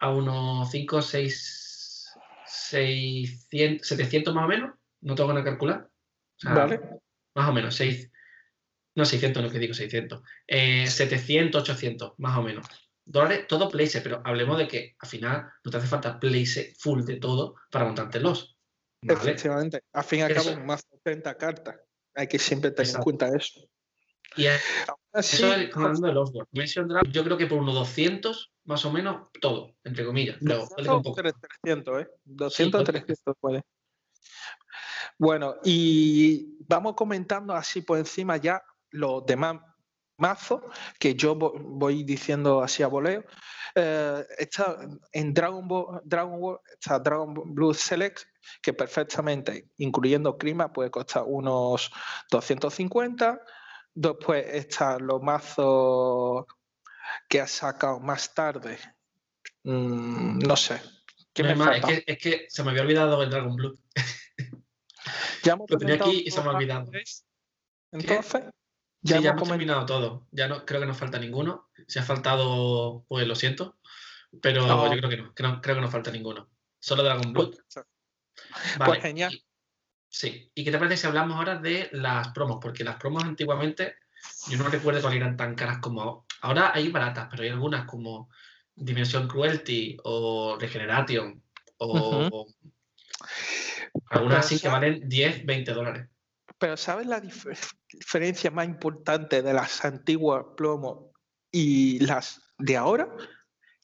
a 0.00 0.10
unos 0.10 0.70
5, 0.70 1.00
6, 1.00 2.12
600, 2.46 3.86
700 3.86 4.34
más 4.34 4.44
o 4.44 4.48
menos. 4.48 4.74
No 5.00 5.14
tengo 5.14 5.34
que 5.34 5.44
calcular. 5.44 5.88
vale. 6.42 6.80
Más 7.34 7.48
o 7.48 7.52
menos, 7.52 7.74
6, 7.76 8.10
no, 8.94 9.04
600, 9.04 9.42
no 9.42 9.50
que 9.50 9.58
digo 9.58 9.74
600. 9.74 10.22
700, 10.46 11.62
800, 11.62 12.14
más 12.18 12.36
o 12.36 12.42
menos. 12.42 12.66
Dólares, 13.04 13.46
todo 13.48 13.68
place, 13.68 14.00
pero 14.00 14.20
hablemos 14.24 14.58
de 14.58 14.68
que 14.68 14.96
al 14.98 15.08
final 15.08 15.48
no 15.64 15.70
te 15.70 15.76
hace 15.76 15.86
falta 15.86 16.20
place 16.20 16.74
full 16.78 17.04
de 17.04 17.16
todo 17.16 17.56
para 17.70 17.84
montártelos. 17.84 18.56
¿vale? 19.02 19.20
Efectivamente. 19.20 19.82
Al 19.92 20.04
fin 20.04 20.20
y 20.20 20.22
al 20.22 20.34
cabo, 20.34 20.56
más 20.64 20.84
de 20.90 20.98
30 21.02 21.36
cartas. 21.36 21.76
Hay 22.14 22.26
que 22.26 22.38
siempre 22.38 22.70
tener 22.70 22.94
en 22.94 23.02
cuenta 23.02 23.28
eso. 23.28 23.60
Y 24.36 24.46
eso 24.46 25.54
es 25.54 25.76
hablando 25.76 26.06
de 26.06 26.12
los 26.12 26.32
Yo 27.10 27.24
creo 27.24 27.36
que 27.36 27.46
por 27.46 27.58
unos 27.58 27.74
200, 27.74 28.52
más 28.64 28.84
o 28.84 28.92
menos, 28.92 29.28
todo, 29.40 29.74
entre 29.84 30.04
comillas. 30.04 30.36
200, 30.40 31.14
300, 31.62 32.02
¿eh? 32.02 32.08
200, 32.24 32.84
300 32.84 33.36
puede. 33.38 33.62
Bueno, 35.18 35.56
y 35.64 36.56
vamos 36.66 36.94
comentando 36.94 37.54
así 37.54 37.82
por 37.82 37.98
encima 37.98 38.38
ya 38.38 38.62
los 38.90 39.24
demás 39.26 39.60
mazos 40.16 40.62
que 40.98 41.14
yo 41.14 41.34
voy 41.34 42.04
diciendo 42.04 42.62
así 42.62 42.82
a 42.82 42.86
voleo. 42.86 43.24
Eh, 43.74 44.26
está 44.38 44.78
en 45.12 45.34
Dragon 45.34 45.66
Ball, 45.66 46.00
Dragon 46.04 46.40
Ball, 46.40 46.58
está 46.72 46.98
Dragon 46.98 47.34
Blue 47.54 47.74
Select, 47.74 48.22
que 48.60 48.72
perfectamente, 48.72 49.70
incluyendo 49.78 50.36
Crima, 50.38 50.72
puede 50.72 50.90
costar 50.90 51.24
unos 51.26 51.90
250. 52.30 53.40
Después 53.94 54.46
están 54.52 55.06
los 55.06 55.22
mazos 55.22 56.46
que 57.28 57.40
ha 57.40 57.46
sacado 57.46 58.00
más 58.00 58.34
tarde. 58.34 58.78
Mm, 59.64 60.38
no 60.40 60.56
sé. 60.56 60.80
¿Qué 61.32 61.42
me 61.42 61.52
es, 61.52 61.84
que, 61.84 62.04
es, 62.06 62.18
que, 62.18 62.46
se 62.48 62.62
me 62.62 62.70
había 62.70 62.82
olvidado 62.82 63.22
el 63.22 63.30
Dragon 63.30 63.54
Blue. 63.54 63.74
ya 65.42 65.56
Lo 65.68 65.78
tenía 65.78 65.94
aquí 65.94 66.24
y 66.26 66.30
se 66.30 66.40
me 66.42 66.48
ha 66.48 66.52
olvidado. 66.52 66.90
Entonces, 67.90 68.42
ya, 69.02 69.20
ya 69.20 69.30
hemos 69.30 69.48
terminado 69.48 69.86
todo. 69.86 70.26
Ya 70.30 70.48
no 70.48 70.64
creo 70.64 70.80
que 70.80 70.86
nos 70.86 70.96
falta 70.96 71.18
ninguno. 71.18 71.70
Si 71.88 71.98
ha 71.98 72.02
faltado, 72.02 73.04
pues 73.08 73.26
lo 73.26 73.34
siento. 73.34 73.78
Pero 74.40 74.66
yo 74.66 74.98
creo 74.98 75.34
que 75.34 75.42
no, 75.42 75.60
Creo 75.60 75.76
que 75.76 75.80
no 75.80 75.90
falta 75.90 76.10
ninguno. 76.10 76.48
Solo 76.78 77.02
Dragon 77.02 77.32
Blood. 77.32 77.54
Pues, 77.72 77.86
vale. 78.78 78.92
Pues 78.92 79.02
genial. 79.02 79.42
sí. 80.08 80.50
¿Y 80.54 80.64
qué 80.64 80.70
te 80.70 80.78
parece 80.78 80.96
si 80.96 81.06
hablamos 81.06 81.36
ahora 81.36 81.56
de 81.56 81.88
las 81.92 82.28
promos? 82.28 82.58
Porque 82.60 82.84
las 82.84 82.96
promos 82.96 83.24
antiguamente, 83.24 83.96
yo 84.48 84.58
no 84.58 84.68
recuerdo 84.68 85.00
cuáles 85.00 85.20
eran 85.20 85.36
tan 85.36 85.54
caras 85.54 85.78
como 85.78 86.26
ahora. 86.40 86.72
hay 86.74 86.88
baratas, 86.90 87.28
pero 87.30 87.42
hay 87.42 87.50
algunas 87.50 87.86
como 87.86 88.30
Dimension 88.74 89.28
Cruelty 89.28 89.96
o 90.04 90.56
Regeneration 90.58 91.42
o 91.78 92.46
algunas 94.10 94.46
así 94.46 94.58
que 94.58 94.68
valen 94.68 95.08
10, 95.08 95.44
20 95.44 95.72
dólares. 95.72 96.08
Pero 96.58 96.76
¿sabes 96.76 97.06
la 97.06 97.20
diferencia 97.20 98.50
más 98.50 98.66
importante 98.66 99.42
de 99.42 99.52
las 99.52 99.84
antiguas 99.84 100.44
plomos 100.56 101.10
y 101.50 101.98
las 102.00 102.40
de 102.58 102.76
ahora? 102.76 103.08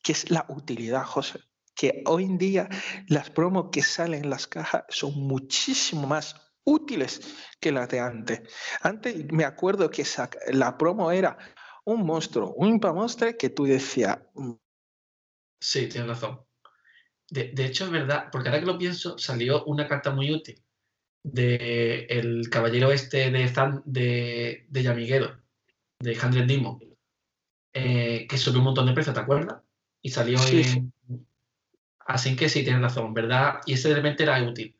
Que 0.02 0.12
es 0.12 0.30
la 0.30 0.46
utilidad, 0.48 1.04
José. 1.04 1.40
Que 1.78 2.02
hoy 2.06 2.24
en 2.24 2.38
día 2.38 2.68
las 3.06 3.30
promos 3.30 3.68
que 3.70 3.82
salen 3.82 4.24
en 4.24 4.30
las 4.30 4.48
cajas 4.48 4.82
son 4.88 5.14
muchísimo 5.14 6.08
más 6.08 6.34
útiles 6.64 7.20
que 7.60 7.70
las 7.70 7.88
de 7.88 8.00
antes. 8.00 8.40
Antes 8.82 9.30
me 9.30 9.44
acuerdo 9.44 9.88
que 9.88 10.04
la 10.52 10.76
promo 10.76 11.12
era 11.12 11.38
un 11.84 12.04
monstruo, 12.04 12.52
un 12.54 12.68
impamostre 12.68 13.36
que 13.36 13.50
tú 13.50 13.64
decías. 13.64 14.18
Mm". 14.34 14.54
Sí, 15.60 15.88
tienes 15.88 16.08
razón. 16.08 16.40
De, 17.30 17.52
de, 17.52 17.66
hecho, 17.66 17.84
es 17.84 17.90
verdad, 17.90 18.28
porque 18.32 18.48
ahora 18.48 18.60
que 18.60 18.66
lo 18.66 18.78
pienso, 18.78 19.16
salió 19.16 19.64
una 19.66 19.86
carta 19.86 20.10
muy 20.10 20.32
útil 20.32 20.60
de 21.22 22.06
el 22.08 22.48
caballero 22.50 22.90
este 22.90 23.30
de, 23.30 23.48
Zan, 23.48 23.82
de, 23.84 24.66
de 24.68 24.82
Yamiguedo, 24.82 25.36
de 26.00 26.18
Hundred 26.18 26.46
Dimo, 26.46 26.80
eh, 27.72 28.26
que 28.28 28.38
subió 28.38 28.58
un 28.58 28.66
montón 28.66 28.86
de 28.86 28.94
precio, 28.94 29.12
¿te 29.12 29.20
acuerdas? 29.20 29.62
Y 30.02 30.10
salió 30.10 30.38
en... 30.48 30.92
Así 32.08 32.36
que 32.36 32.48
sí, 32.48 32.64
tienes 32.64 32.80
razón, 32.80 33.12
¿verdad? 33.12 33.60
Y 33.66 33.74
ese 33.74 33.92
de 33.92 34.16
era 34.18 34.42
útil. 34.42 34.74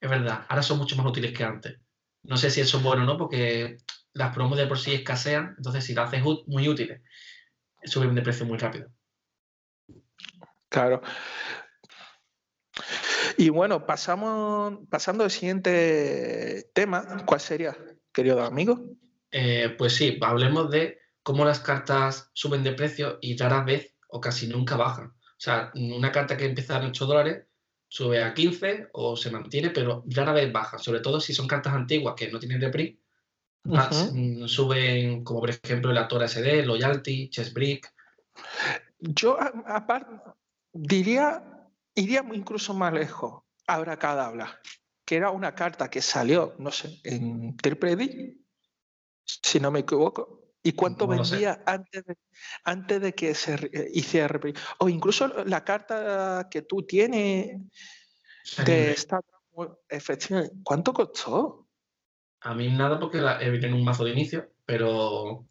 Es 0.00 0.08
verdad, 0.08 0.46
ahora 0.48 0.62
son 0.62 0.78
mucho 0.78 0.96
más 0.96 1.04
útiles 1.04 1.36
que 1.36 1.44
antes. 1.44 1.78
No 2.22 2.38
sé 2.38 2.48
si 2.48 2.62
eso 2.62 2.78
es 2.78 2.82
bueno 2.82 3.02
o 3.02 3.06
no, 3.06 3.18
porque 3.18 3.76
las 4.14 4.34
promos 4.34 4.56
de 4.56 4.66
por 4.66 4.78
sí 4.78 4.94
escasean, 4.94 5.54
entonces 5.58 5.84
si 5.84 5.92
las 5.92 6.08
haces 6.08 6.24
muy 6.46 6.66
útiles, 6.66 7.02
suben 7.84 8.14
de 8.14 8.22
precio 8.22 8.46
muy 8.46 8.56
rápido. 8.56 8.88
Claro. 10.70 11.02
Y 13.36 13.50
bueno, 13.50 13.84
pasamos, 13.84 14.78
pasando 14.88 15.24
al 15.24 15.30
siguiente 15.30 16.70
tema, 16.72 17.26
¿cuál 17.26 17.40
sería, 17.40 17.76
querido 18.10 18.42
amigo? 18.42 18.80
Eh, 19.30 19.74
pues 19.76 19.96
sí, 19.96 20.18
hablemos 20.22 20.70
de 20.70 20.98
cómo 21.22 21.44
las 21.44 21.60
cartas 21.60 22.30
suben 22.32 22.64
de 22.64 22.72
precio 22.72 23.18
y 23.20 23.36
rara 23.36 23.64
vez 23.64 23.94
o 24.08 24.18
casi 24.18 24.46
nunca 24.46 24.76
bajan. 24.76 25.12
O 25.44 25.46
sea, 25.46 25.70
una 25.74 26.10
carta 26.10 26.38
que 26.38 26.46
empieza 26.46 26.78
en 26.78 26.86
8 26.86 27.04
dólares 27.04 27.44
sube 27.86 28.24
a 28.24 28.32
15 28.32 28.88
o 28.92 29.14
se 29.14 29.30
mantiene, 29.30 29.68
pero 29.68 30.02
rara 30.06 30.32
vez 30.32 30.50
baja, 30.50 30.78
sobre 30.78 31.00
todo 31.00 31.20
si 31.20 31.34
son 31.34 31.46
cartas 31.46 31.74
antiguas 31.74 32.14
que 32.16 32.30
no 32.30 32.38
tienen 32.38 32.62
reprint, 32.62 32.98
mm, 33.64 34.46
suben 34.46 35.22
como 35.22 35.40
por 35.40 35.50
ejemplo 35.50 35.90
el 35.90 35.98
Actor 35.98 36.22
SD, 36.22 36.64
Loyalty, 36.64 37.28
Chess 37.28 37.52
Brick. 37.52 37.92
Yo 38.98 39.38
aparte 39.66 40.16
diría 40.72 41.54
Iría 41.94 42.24
incluso 42.32 42.74
más 42.74 42.92
lejos, 42.92 43.42
Abracadabra, 43.66 44.60
que 45.04 45.16
era 45.16 45.30
una 45.30 45.54
carta 45.54 45.88
que 45.88 46.02
salió, 46.02 46.54
no 46.58 46.72
sé, 46.72 47.00
en 47.04 47.56
Triple 47.58 47.96
D, 47.96 48.36
si 49.24 49.60
no 49.60 49.70
me 49.70 49.80
equivoco. 49.80 50.43
¿Y 50.64 50.72
cuánto 50.72 51.06
vendía 51.06 51.62
antes 51.66 52.04
de, 52.06 52.16
antes 52.64 53.00
de 53.00 53.14
que 53.14 53.34
se 53.34 53.54
eh, 53.54 53.90
hiciera 53.92 54.40
O 54.78 54.88
incluso 54.88 55.28
la 55.44 55.62
carta 55.62 56.48
que 56.50 56.62
tú 56.62 56.86
tienes 56.86 57.60
de 58.64 58.90
esta 58.90 59.20
efectivamente, 59.88 60.56
¿cuánto 60.64 60.92
costó? 60.92 61.68
A 62.40 62.54
mí 62.54 62.68
nada 62.70 62.98
porque 62.98 63.18
la, 63.18 63.40
he 63.40 63.50
un 63.50 63.84
mazo 63.84 64.04
de 64.04 64.12
inicio, 64.12 64.52
pero 64.64 65.46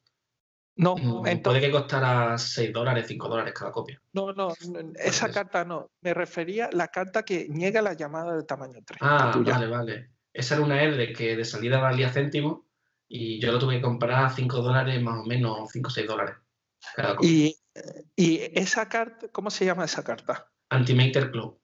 no, 0.76 0.96
mm, 0.96 1.28
entonces, 1.28 1.40
puede 1.42 1.62
que 1.62 1.72
costara 1.72 2.38
6 2.38 2.74
dólares, 2.74 3.06
5 3.08 3.30
dólares 3.30 3.54
cada 3.54 3.72
copia. 3.72 4.02
No, 4.14 4.34
no, 4.34 4.54
esa 4.96 5.32
carta 5.32 5.64
no. 5.64 5.92
Me 6.02 6.14
refería 6.14 6.66
a 6.66 6.72
la 6.72 6.88
carta 6.88 7.24
que 7.24 7.48
niega 7.50 7.82
la 7.84 7.94
llamada 7.94 8.36
de 8.36 8.44
tamaño 8.44 8.80
3. 8.84 9.00
Ah, 9.02 9.32
vale, 9.46 9.68
vale. 9.68 10.10
Esa 10.34 10.56
era 10.56 10.64
una 10.64 10.82
R 10.82 11.14
que 11.14 11.36
de 11.36 11.46
salida 11.46 11.80
valía 11.80 12.12
céntimo 12.12 12.66
Y 13.08 13.40
yo 13.40 13.52
lo 13.52 13.60
tuve 13.60 13.76
que 13.76 13.82
comprar 13.82 14.26
a 14.26 14.30
5 14.30 14.62
dólares 14.62 15.02
más 15.02 15.20
o 15.20 15.26
menos, 15.26 15.70
5 15.72 15.88
o 15.88 15.92
6 15.92 16.08
dólares. 16.08 16.36
Y, 17.22 17.56
y 18.16 18.40
esa 18.60 18.90
carta, 18.90 19.28
¿cómo 19.30 19.50
se 19.50 19.66
llama 19.66 19.86
esa 19.86 20.04
carta? 20.04 20.50
Antimater 20.70 21.32
Club. 21.32 21.60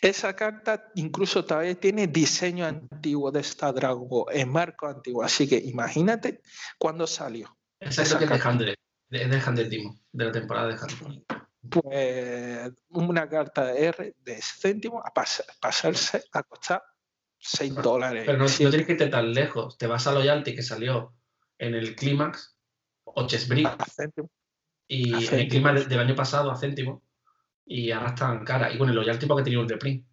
Esa 0.00 0.34
carta 0.34 0.90
incluso 0.94 1.44
todavía 1.44 1.74
tiene 1.74 2.06
diseño 2.06 2.66
antiguo 2.66 3.30
de 3.30 3.40
esta 3.40 3.72
Dragon 3.72 4.08
en 4.30 4.50
marco 4.50 4.86
antiguo. 4.86 5.22
Así 5.22 5.48
que 5.48 5.56
imagínate 5.56 6.40
cuándo 6.78 7.06
salió. 7.06 7.56
Esa 7.80 8.02
es 8.02 8.18
de 8.18 8.40
Handel, 8.42 8.74
es 9.10 9.30
de 9.30 9.40
Handel 9.44 9.68
Timo, 9.68 9.98
de 10.12 10.24
la 10.24 10.32
temporada 10.32 10.68
de 10.68 10.74
Handel. 10.74 11.24
Pues 11.68 12.72
una 12.88 13.28
carta 13.28 13.66
de 13.66 13.86
R 13.86 14.14
de 14.20 14.40
céntimo 14.40 15.02
a 15.04 15.12
pasarse 15.12 16.22
a 16.32 16.42
costar 16.42 16.82
6 17.38 17.74
dólares. 17.76 18.24
Pero 18.26 18.38
no, 18.38 18.44
no, 18.44 18.50
tienes 18.50 18.86
que 18.86 18.92
irte 18.92 19.06
tan 19.08 19.32
lejos. 19.32 19.78
Te 19.78 19.86
vas 19.86 20.06
a 20.06 20.12
Loyalty 20.12 20.54
que 20.54 20.62
salió 20.62 21.14
en 21.58 21.74
el 21.74 21.94
clímax, 21.94 22.56
o 23.04 23.26
Chesbrick. 23.26 23.68
Y 24.86 25.12
en 25.26 25.34
el 25.34 25.48
clímax 25.48 25.88
del 25.88 26.00
año 26.00 26.14
pasado 26.14 26.50
a 26.50 26.56
céntimo 26.56 27.02
y 27.68 27.90
ahora 27.90 28.08
están 28.08 28.44
caras. 28.44 28.74
Y 28.74 28.78
bueno, 28.78 29.00
el 29.00 29.18
tipo 29.18 29.36
que 29.36 29.42
tenía 29.42 29.60
un 29.60 29.68
reprint. 29.68 30.06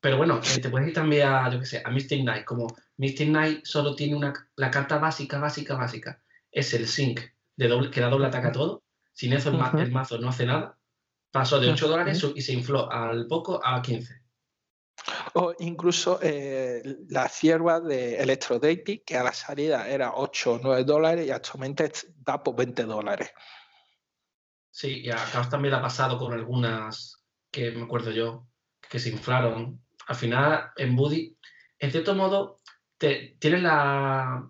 Pero 0.00 0.18
bueno, 0.18 0.38
eh, 0.38 0.60
te 0.60 0.68
puedes 0.68 0.88
ir 0.88 0.94
también 0.94 1.26
a, 1.26 1.50
yo 1.50 1.58
qué 1.58 1.66
sé, 1.66 1.82
a 1.84 1.90
Mystic 1.90 2.20
Knight. 2.20 2.44
Como 2.44 2.66
Mystic 2.98 3.28
Knight 3.28 3.64
solo 3.64 3.96
tiene 3.96 4.14
una, 4.14 4.32
la 4.56 4.70
carta 4.70 4.98
básica, 4.98 5.38
básica, 5.38 5.74
básica. 5.74 6.22
Es 6.52 6.74
el 6.74 6.86
Sync, 6.86 7.20
de 7.56 7.68
doble, 7.68 7.90
que 7.90 8.00
da 8.00 8.08
doble 8.08 8.26
ataque 8.26 8.48
a 8.48 8.52
todo. 8.52 8.84
Sin 9.12 9.32
eso 9.32 9.48
el, 9.48 9.90
mazo 9.90 10.18
no 10.18 10.28
hace 10.28 10.44
nada. 10.44 10.78
Pasó 11.30 11.58
de 11.58 11.70
8 11.70 11.88
dólares 11.88 12.24
y 12.34 12.42
se 12.42 12.52
infló 12.52 12.90
al 12.92 13.26
poco 13.26 13.60
a 13.64 13.80
15. 13.80 14.25
O 15.34 15.54
incluso 15.58 16.18
eh, 16.22 16.82
la 17.08 17.28
cierva 17.28 17.80
de 17.80 18.16
Electrodeity, 18.16 19.00
que 19.00 19.16
a 19.16 19.22
la 19.22 19.32
salida 19.32 19.88
era 19.88 20.12
8 20.14 20.52
o 20.54 20.60
9 20.62 20.84
dólares 20.84 21.26
y 21.26 21.30
actualmente 21.30 21.92
da 22.24 22.42
por 22.42 22.56
20 22.56 22.84
dólares. 22.84 23.30
Sí, 24.70 25.02
y 25.04 25.10
a 25.10 25.16
Caos 25.32 25.48
también 25.48 25.74
ha 25.74 25.82
pasado 25.82 26.18
con 26.18 26.32
algunas 26.32 27.22
que 27.50 27.70
me 27.70 27.84
acuerdo 27.84 28.10
yo, 28.10 28.46
que 28.90 28.98
se 28.98 29.10
inflaron. 29.10 29.82
Al 30.06 30.16
final, 30.16 30.70
en 30.76 30.96
Buddy, 30.96 31.36
en 31.78 31.90
cierto 31.90 32.14
modo, 32.14 32.58
te, 32.98 33.36
tienes 33.38 33.62
la, 33.62 34.46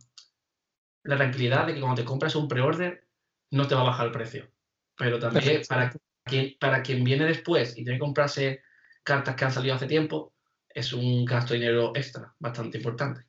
la 1.04 1.16
tranquilidad 1.16 1.66
de 1.66 1.74
que 1.74 1.80
cuando 1.80 2.02
te 2.02 2.06
compras 2.06 2.34
un 2.34 2.48
pre-order, 2.48 3.06
no 3.50 3.66
te 3.68 3.74
va 3.74 3.82
a 3.82 3.84
bajar 3.84 4.06
el 4.06 4.12
precio. 4.12 4.50
Pero 4.96 5.18
también 5.18 5.62
para 5.68 5.92
quien, 6.24 6.56
para 6.58 6.82
quien 6.82 7.04
viene 7.04 7.24
después 7.24 7.72
y 7.72 7.84
tiene 7.84 7.94
que 7.94 8.04
comprarse 8.04 8.62
cartas 9.02 9.36
que 9.36 9.44
han 9.44 9.52
salido 9.52 9.74
hace 9.74 9.86
tiempo, 9.86 10.34
es 10.76 10.92
un 10.92 11.24
gasto 11.24 11.54
de 11.54 11.60
dinero 11.60 11.92
extra 11.94 12.34
bastante 12.38 12.76
importante. 12.76 13.22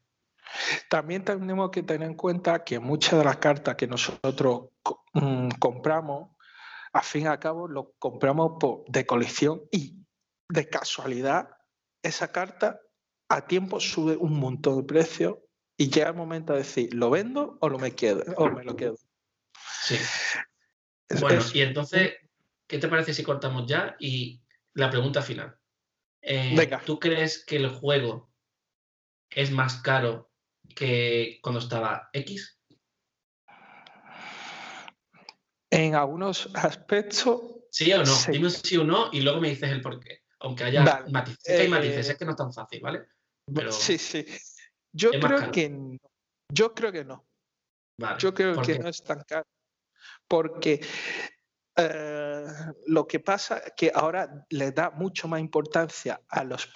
También 0.89 1.24
tenemos 1.24 1.72
que 1.72 1.82
tener 1.82 2.08
en 2.08 2.16
cuenta 2.16 2.64
que 2.66 2.78
muchas 2.78 3.20
de 3.20 3.26
las 3.26 3.38
cartas 3.38 3.76
que 3.76 3.88
nosotros 3.88 4.70
mm, 5.14 5.50
compramos 5.58 6.36
al 6.91 7.04
fin 7.04 7.24
y 7.24 7.28
al 7.28 7.39
cabo 7.39 7.70
lo 7.70 7.93
compramos 8.00 8.58
por, 8.60 8.84
de 8.88 9.06
colección 9.06 9.62
y 9.72 9.95
de 10.50 10.68
casualidad 10.68 11.50
esa 12.04 12.32
carta 12.34 12.82
a 13.30 13.48
tiempo 13.48 13.80
sube 13.80 14.18
un 14.18 14.39
montón 14.39 14.78
de 14.78 14.84
precio 14.84 15.43
y 15.78 15.89
llega 15.89 16.10
el 16.10 16.16
momento 16.16 16.52
de 16.52 16.60
decir, 16.60 16.93
¿lo 16.93 17.10
vendo 17.10 17.58
o, 17.62 17.70
lo 17.70 17.80
me, 17.80 17.91
quedo, 17.91 18.24
o 18.36 18.50
me 18.50 18.66
lo 18.66 18.76
quedo? 18.76 18.98
Sí. 19.84 19.98
bueno, 21.22 21.41
y 21.54 21.62
entonces, 21.62 22.16
¿qué 22.68 22.78
te 22.78 22.89
parece 22.89 23.14
si 23.14 23.24
cortamos 23.24 23.68
ya? 23.68 23.95
Y 24.00 24.41
la 24.74 24.89
pregunta 24.89 25.22
final. 25.22 25.57
Eh, 26.30 26.69
¿Tú 26.86 26.99
crees 26.99 27.45
que 27.45 27.55
el 27.55 27.69
juego 27.69 28.30
es 29.30 29.49
más 29.49 29.82
caro 29.82 30.30
que 30.75 31.39
cuando 31.41 31.59
estaba 31.59 32.09
X? 32.11 32.59
En 35.69 35.95
algunos 35.95 36.49
aspectos. 36.53 37.41
¿Sí 37.71 37.93
o 37.93 38.03
no? 38.03 38.13
Dime 38.30 38.49
sí 38.49 38.75
o 38.75 38.84
no 38.84 39.09
y 39.13 39.21
luego 39.21 39.39
me 39.39 39.49
dices 39.49 39.71
el 39.71 39.82
por 39.82 40.01
qué. 40.01 40.23
Aunque 40.39 40.65
haya 40.65 40.84
matices. 41.09 41.59
hay 41.61 41.69
matices, 41.69 42.09
eh, 42.09 42.11
es 42.11 42.17
que 42.17 42.25
no 42.25 42.32
es 42.32 42.38
tan 42.38 42.51
fácil, 42.51 42.82
¿vale? 42.82 43.07
sí, 43.71 43.97
sí. 43.97 44.25
Yo 44.91 45.11
creo 45.11 45.49
que 45.49 45.69
no. 45.69 45.97
Yo 46.51 46.73
creo 46.73 46.91
que 46.91 47.05
no. 47.05 47.25
Yo 48.19 48.34
creo 48.34 48.61
que 48.61 48.80
no 48.80 48.89
es 48.89 49.01
tan 49.01 49.23
caro. 49.23 49.47
Porque 50.28 50.82
eh, 51.78 52.45
lo 52.88 53.07
que 53.07 53.19
pasa 53.19 53.59
es 53.59 53.73
que 53.78 53.91
ahora 53.93 54.45
le 54.49 54.71
da 54.71 54.89
mucho 54.89 55.28
más 55.28 55.39
importancia 55.39 56.21
a 56.28 56.43
los, 56.43 56.69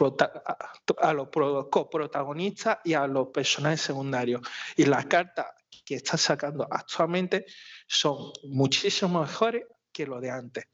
a 0.98 1.14
los 1.14 1.28
coprotagonistas 1.72 2.78
y 2.84 2.94
a 2.94 3.08
los 3.08 3.30
personajes 3.30 3.82
secundarios. 3.82 4.42
Y 4.76 4.86
las 4.86 5.08
cartas 5.08 5.48
que 5.84 5.96
está 5.96 6.18
sacando 6.18 6.68
actualmente 6.70 7.46
son 7.88 8.32
muchísimo 8.44 9.22
mejores 9.22 9.66
que 9.92 10.06
lo 10.06 10.22
de 10.22 10.30
antes. 10.30 10.66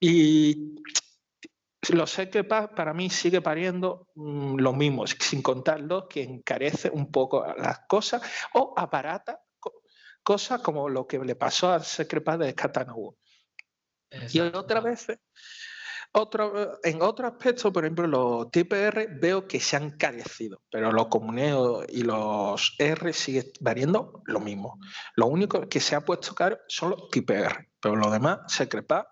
Y 0.00 0.76
lo 1.90 2.06
sé 2.06 2.30
que 2.30 2.44
para 2.44 2.94
mí 2.94 3.10
sigue 3.10 3.42
pariendo 3.42 4.08
mm, 4.14 4.56
lo 4.56 4.72
mismo, 4.72 5.06
sin 5.06 5.42
contarlo 5.42 6.08
que 6.08 6.22
encarece 6.22 6.90
un 6.90 7.10
poco 7.10 7.46
las 7.56 7.80
cosas 7.86 8.22
o 8.54 8.72
aparata 8.76 9.42
cosas 10.22 10.60
como 10.60 10.90
lo 10.90 11.06
que 11.06 11.18
le 11.18 11.36
pasó 11.36 11.72
al 11.72 11.84
Secret 11.84 12.24
de 12.38 12.54
Y 14.32 14.40
otra 14.40 14.80
vez 14.80 15.06
otro, 16.12 16.78
en 16.82 17.02
otro 17.02 17.28
aspecto, 17.28 17.72
por 17.72 17.84
ejemplo, 17.84 18.06
los 18.06 18.50
TPR 18.50 19.18
veo 19.20 19.46
que 19.46 19.60
se 19.60 19.76
han 19.76 19.90
carecido, 19.98 20.62
pero 20.70 20.90
los 20.90 21.08
comuneos 21.08 21.84
y 21.88 22.02
los 22.02 22.74
R 22.78 23.12
siguen 23.12 23.52
variando 23.60 24.22
lo 24.24 24.40
mismo. 24.40 24.78
Lo 25.16 25.26
único 25.26 25.68
que 25.68 25.80
se 25.80 25.94
ha 25.94 26.00
puesto 26.00 26.34
caro 26.34 26.58
son 26.66 26.90
los 26.90 27.08
TPR, 27.10 27.68
pero 27.80 27.96
los 27.96 28.10
demás 28.10 28.40
se 28.48 28.68
crepa. 28.68 29.08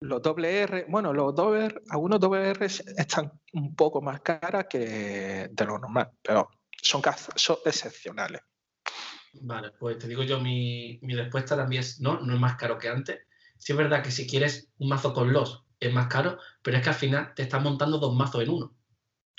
Los 0.00 0.20
doble 0.20 0.60
R, 0.60 0.84
bueno, 0.88 1.14
los 1.14 1.34
doble 1.34 1.74
algunos 1.88 2.20
doble 2.20 2.50
R 2.50 2.66
están 2.66 3.32
un 3.54 3.74
poco 3.74 4.02
más 4.02 4.20
caras 4.20 4.66
que 4.68 5.48
de 5.50 5.64
lo 5.64 5.78
normal, 5.78 6.10
pero 6.22 6.50
son, 6.82 7.00
son 7.34 7.56
excepcionales. 7.64 8.42
Vale, 9.40 9.72
pues 9.78 9.98
te 9.98 10.08
digo 10.08 10.22
yo, 10.22 10.40
mi, 10.40 10.98
mi 11.02 11.14
respuesta 11.14 11.56
también 11.56 11.80
es 11.80 12.00
no, 12.00 12.20
no 12.20 12.34
es 12.34 12.40
más 12.40 12.56
caro 12.56 12.78
que 12.78 12.88
antes. 12.88 13.25
Sí 13.58 13.72
es 13.72 13.78
verdad 13.78 14.02
que 14.02 14.10
si 14.10 14.26
quieres 14.26 14.68
un 14.78 14.88
mazo 14.88 15.12
con 15.12 15.32
los 15.32 15.64
es 15.80 15.92
más 15.92 16.06
caro, 16.08 16.38
pero 16.62 16.76
es 16.76 16.82
que 16.82 16.88
al 16.90 16.94
final 16.94 17.32
te 17.34 17.42
estás 17.42 17.62
montando 17.62 17.98
dos 17.98 18.14
mazos 18.14 18.42
en 18.42 18.50
uno, 18.50 18.74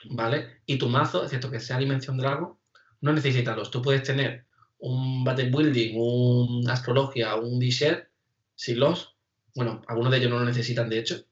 ¿vale? 0.09 0.61
Y 0.65 0.78
tu 0.78 0.89
mazo, 0.89 1.24
excepto 1.24 1.49
que 1.49 1.59
sea 1.59 1.78
Dimensión 1.78 2.18
Dragon, 2.18 2.57
no 3.01 3.13
necesita 3.13 3.55
los. 3.55 3.72
Tú 3.72 3.82
puedes 3.82 4.03
tener 4.03 4.45
un 4.80 5.24
Battle 5.24 5.49
Building, 5.49 5.95
un 5.97 6.70
Astrologia, 6.70 7.36
un 7.36 7.59
D-Share, 7.59 8.09
sin 8.55 8.80
los. 8.80 9.15
Bueno, 9.55 9.82
algunos 9.88 10.11
de 10.11 10.18
ellos 10.18 10.30
no 10.30 10.39
lo 10.39 10.45
necesitan, 10.45 10.89
de 10.89 10.99
hecho. 10.99 11.26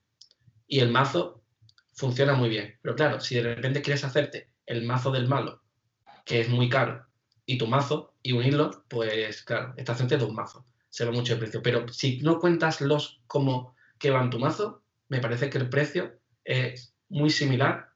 Y 0.68 0.80
el 0.80 0.92
mazo 0.92 1.44
funciona 1.94 2.34
muy 2.34 2.50
bien. 2.50 2.78
Pero 2.82 2.96
claro, 2.96 3.20
si 3.20 3.36
de 3.36 3.56
repente 3.56 3.82
quieres 3.82 4.04
hacerte 4.04 4.50
el 4.66 4.84
mazo 4.84 5.12
del 5.12 5.28
malo, 5.28 5.62
que 6.26 6.42
es 6.42 6.50
muy 6.50 6.70
caro, 6.70 7.06
y 7.46 7.58
tu 7.58 7.68
mazo, 7.68 8.16
y 8.24 8.34
unirlos, 8.34 8.80
pues 8.88 9.44
claro, 9.44 9.74
estás 9.78 10.02
haciendo 10.02 10.26
dos 10.26 10.34
mazos. 10.36 10.64
Se 10.96 11.04
va 11.04 11.12
mucho 11.12 11.34
de 11.34 11.40
precio. 11.40 11.62
Pero 11.62 11.90
si 11.90 12.22
no 12.22 12.40
cuentas 12.40 12.80
los 12.80 13.22
como 13.28 13.76
que 14.00 14.12
van 14.12 14.30
tu 14.30 14.40
mazo, 14.40 14.82
me 15.10 15.20
parece 15.20 15.50
que 15.50 15.58
el 15.58 15.68
precio 15.68 16.22
es 16.46 16.96
muy 17.10 17.30
similar 17.30 17.90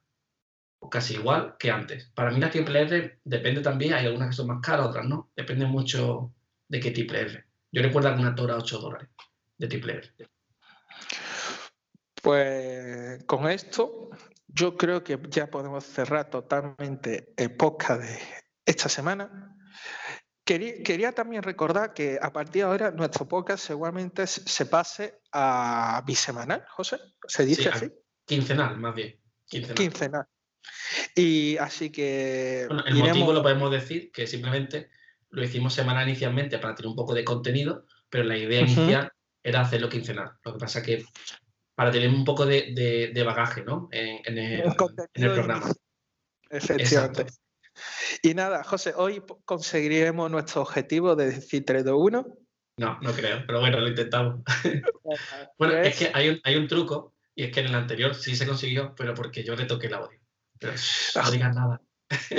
o 0.80 0.90
casi 0.90 1.14
igual 1.14 1.56
que 1.58 1.72
antes. 1.72 2.12
Para 2.14 2.32
mí 2.32 2.42
la 2.42 2.52
triple 2.52 3.22
depende 3.24 3.62
también, 3.62 3.94
hay 3.94 4.06
algunas 4.06 4.32
que 4.32 4.36
son 4.36 4.48
más 4.48 4.60
caras, 4.62 4.88
otras 4.88 5.06
no. 5.06 5.32
Depende 5.34 5.66
mucho 5.66 6.34
de 6.68 6.82
qué 6.82 6.92
triple 6.92 7.22
R. 7.22 7.46
Yo 7.72 7.82
recuerdo 7.82 8.10
alguna 8.10 8.36
Tora 8.36 8.58
8 8.58 8.80
dólares 8.80 9.10
de 9.58 9.68
triple 9.70 9.94
R. 9.94 10.14
Pues 12.22 13.24
con 13.24 13.48
esto 13.48 14.10
yo 14.46 14.76
creo 14.76 15.06
que 15.06 15.18
ya 15.30 15.50
podemos 15.50 15.86
cerrar 15.86 16.30
totalmente 16.30 17.34
el 17.38 17.56
podcast 17.56 18.02
de 18.02 18.20
esta 18.66 18.90
semana. 18.90 19.56
Quería, 20.50 21.12
también 21.12 21.44
recordar 21.44 21.94
que 21.94 22.18
a 22.20 22.34
partir 22.34 22.64
de 22.64 22.70
ahora 22.70 22.90
nuestro 22.90 23.28
podcast 23.28 23.64
seguramente 23.64 24.26
se 24.26 24.66
pase 24.66 25.20
a 25.32 26.04
bisemanal, 26.08 26.66
José. 26.70 26.98
¿Se 27.28 27.46
dice 27.46 27.70
así? 27.70 27.92
Quincenal, 28.26 28.80
más 28.80 28.96
bien. 28.96 29.20
Quincenal. 29.48 30.26
Y 31.14 31.56
así 31.58 31.92
que. 31.92 32.64
el 32.64 32.96
motivo 32.96 33.32
lo 33.32 33.44
podemos 33.44 33.70
decir 33.70 34.12
que 34.12 34.26
simplemente 34.26 34.90
lo 35.30 35.44
hicimos 35.44 35.72
semanal 35.76 36.10
inicialmente 36.10 36.58
para 36.58 36.74
tener 36.74 36.90
un 36.90 36.96
poco 36.96 37.14
de 37.14 37.24
contenido, 37.24 37.86
pero 38.10 38.24
la 38.24 38.36
idea 38.36 38.62
inicial 38.62 39.12
era 39.44 39.62
hacerlo 39.62 39.88
quincenal. 39.88 40.32
Lo 40.44 40.54
que 40.54 40.60
pasa 40.60 40.82
que 40.82 41.06
para 41.76 41.92
tener 41.92 42.10
un 42.10 42.26
poco 42.26 42.48
de, 42.48 43.22
bagaje 43.24 43.64
¿no? 43.64 43.88
en, 43.92 44.36
el, 44.36 44.64
en 45.14 45.24
el, 45.24 45.32
programa. 45.32 45.72
Efectivamente. 46.50 47.28
Y 48.22 48.34
nada, 48.34 48.64
José, 48.64 48.94
hoy 48.96 49.24
conseguiremos 49.46 50.30
nuestro 50.30 50.62
objetivo 50.62 51.16
de 51.16 51.32
decir 51.32 51.66
3, 51.66 51.86
2, 51.86 51.96
1. 51.98 52.38
No, 52.78 53.00
no 53.02 53.12
creo, 53.14 53.44
pero 53.46 53.60
bueno, 53.60 53.80
lo 53.80 53.88
intentamos. 53.88 54.42
bueno, 55.58 55.78
es 55.78 55.98
que 55.98 56.12
hay 56.14 56.30
un, 56.30 56.40
hay 56.44 56.56
un 56.56 56.68
truco, 56.68 57.14
y 57.36 57.44
es 57.44 57.52
que 57.52 57.60
en 57.60 57.68
el 57.68 57.76
anterior 57.76 58.16
sí 58.16 58.36
se 58.36 58.48
consiguió, 58.48 58.94
pero 58.96 59.14
porque 59.14 59.44
yo 59.44 59.56
le 59.56 59.66
toqué 59.66 59.88
el 59.88 59.96
audio. 59.96 60.20
Pero 60.60 60.74
no 61.16 61.32
digas 61.32 61.56
nada. 61.56 61.82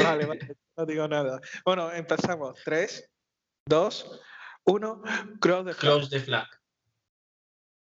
Vale, 0.02 0.26
vale, 0.26 0.56
no 0.76 0.86
digo 0.86 1.08
nada. 1.08 1.40
Bueno, 1.64 1.92
empezamos. 1.92 2.58
3, 2.64 3.10
2, 3.66 4.20
1. 4.64 5.02
Cross 5.40 5.66
the 5.66 5.74
flag. 5.74 5.76
Close 5.76 6.10
the 6.10 6.20
flag. 6.20 6.46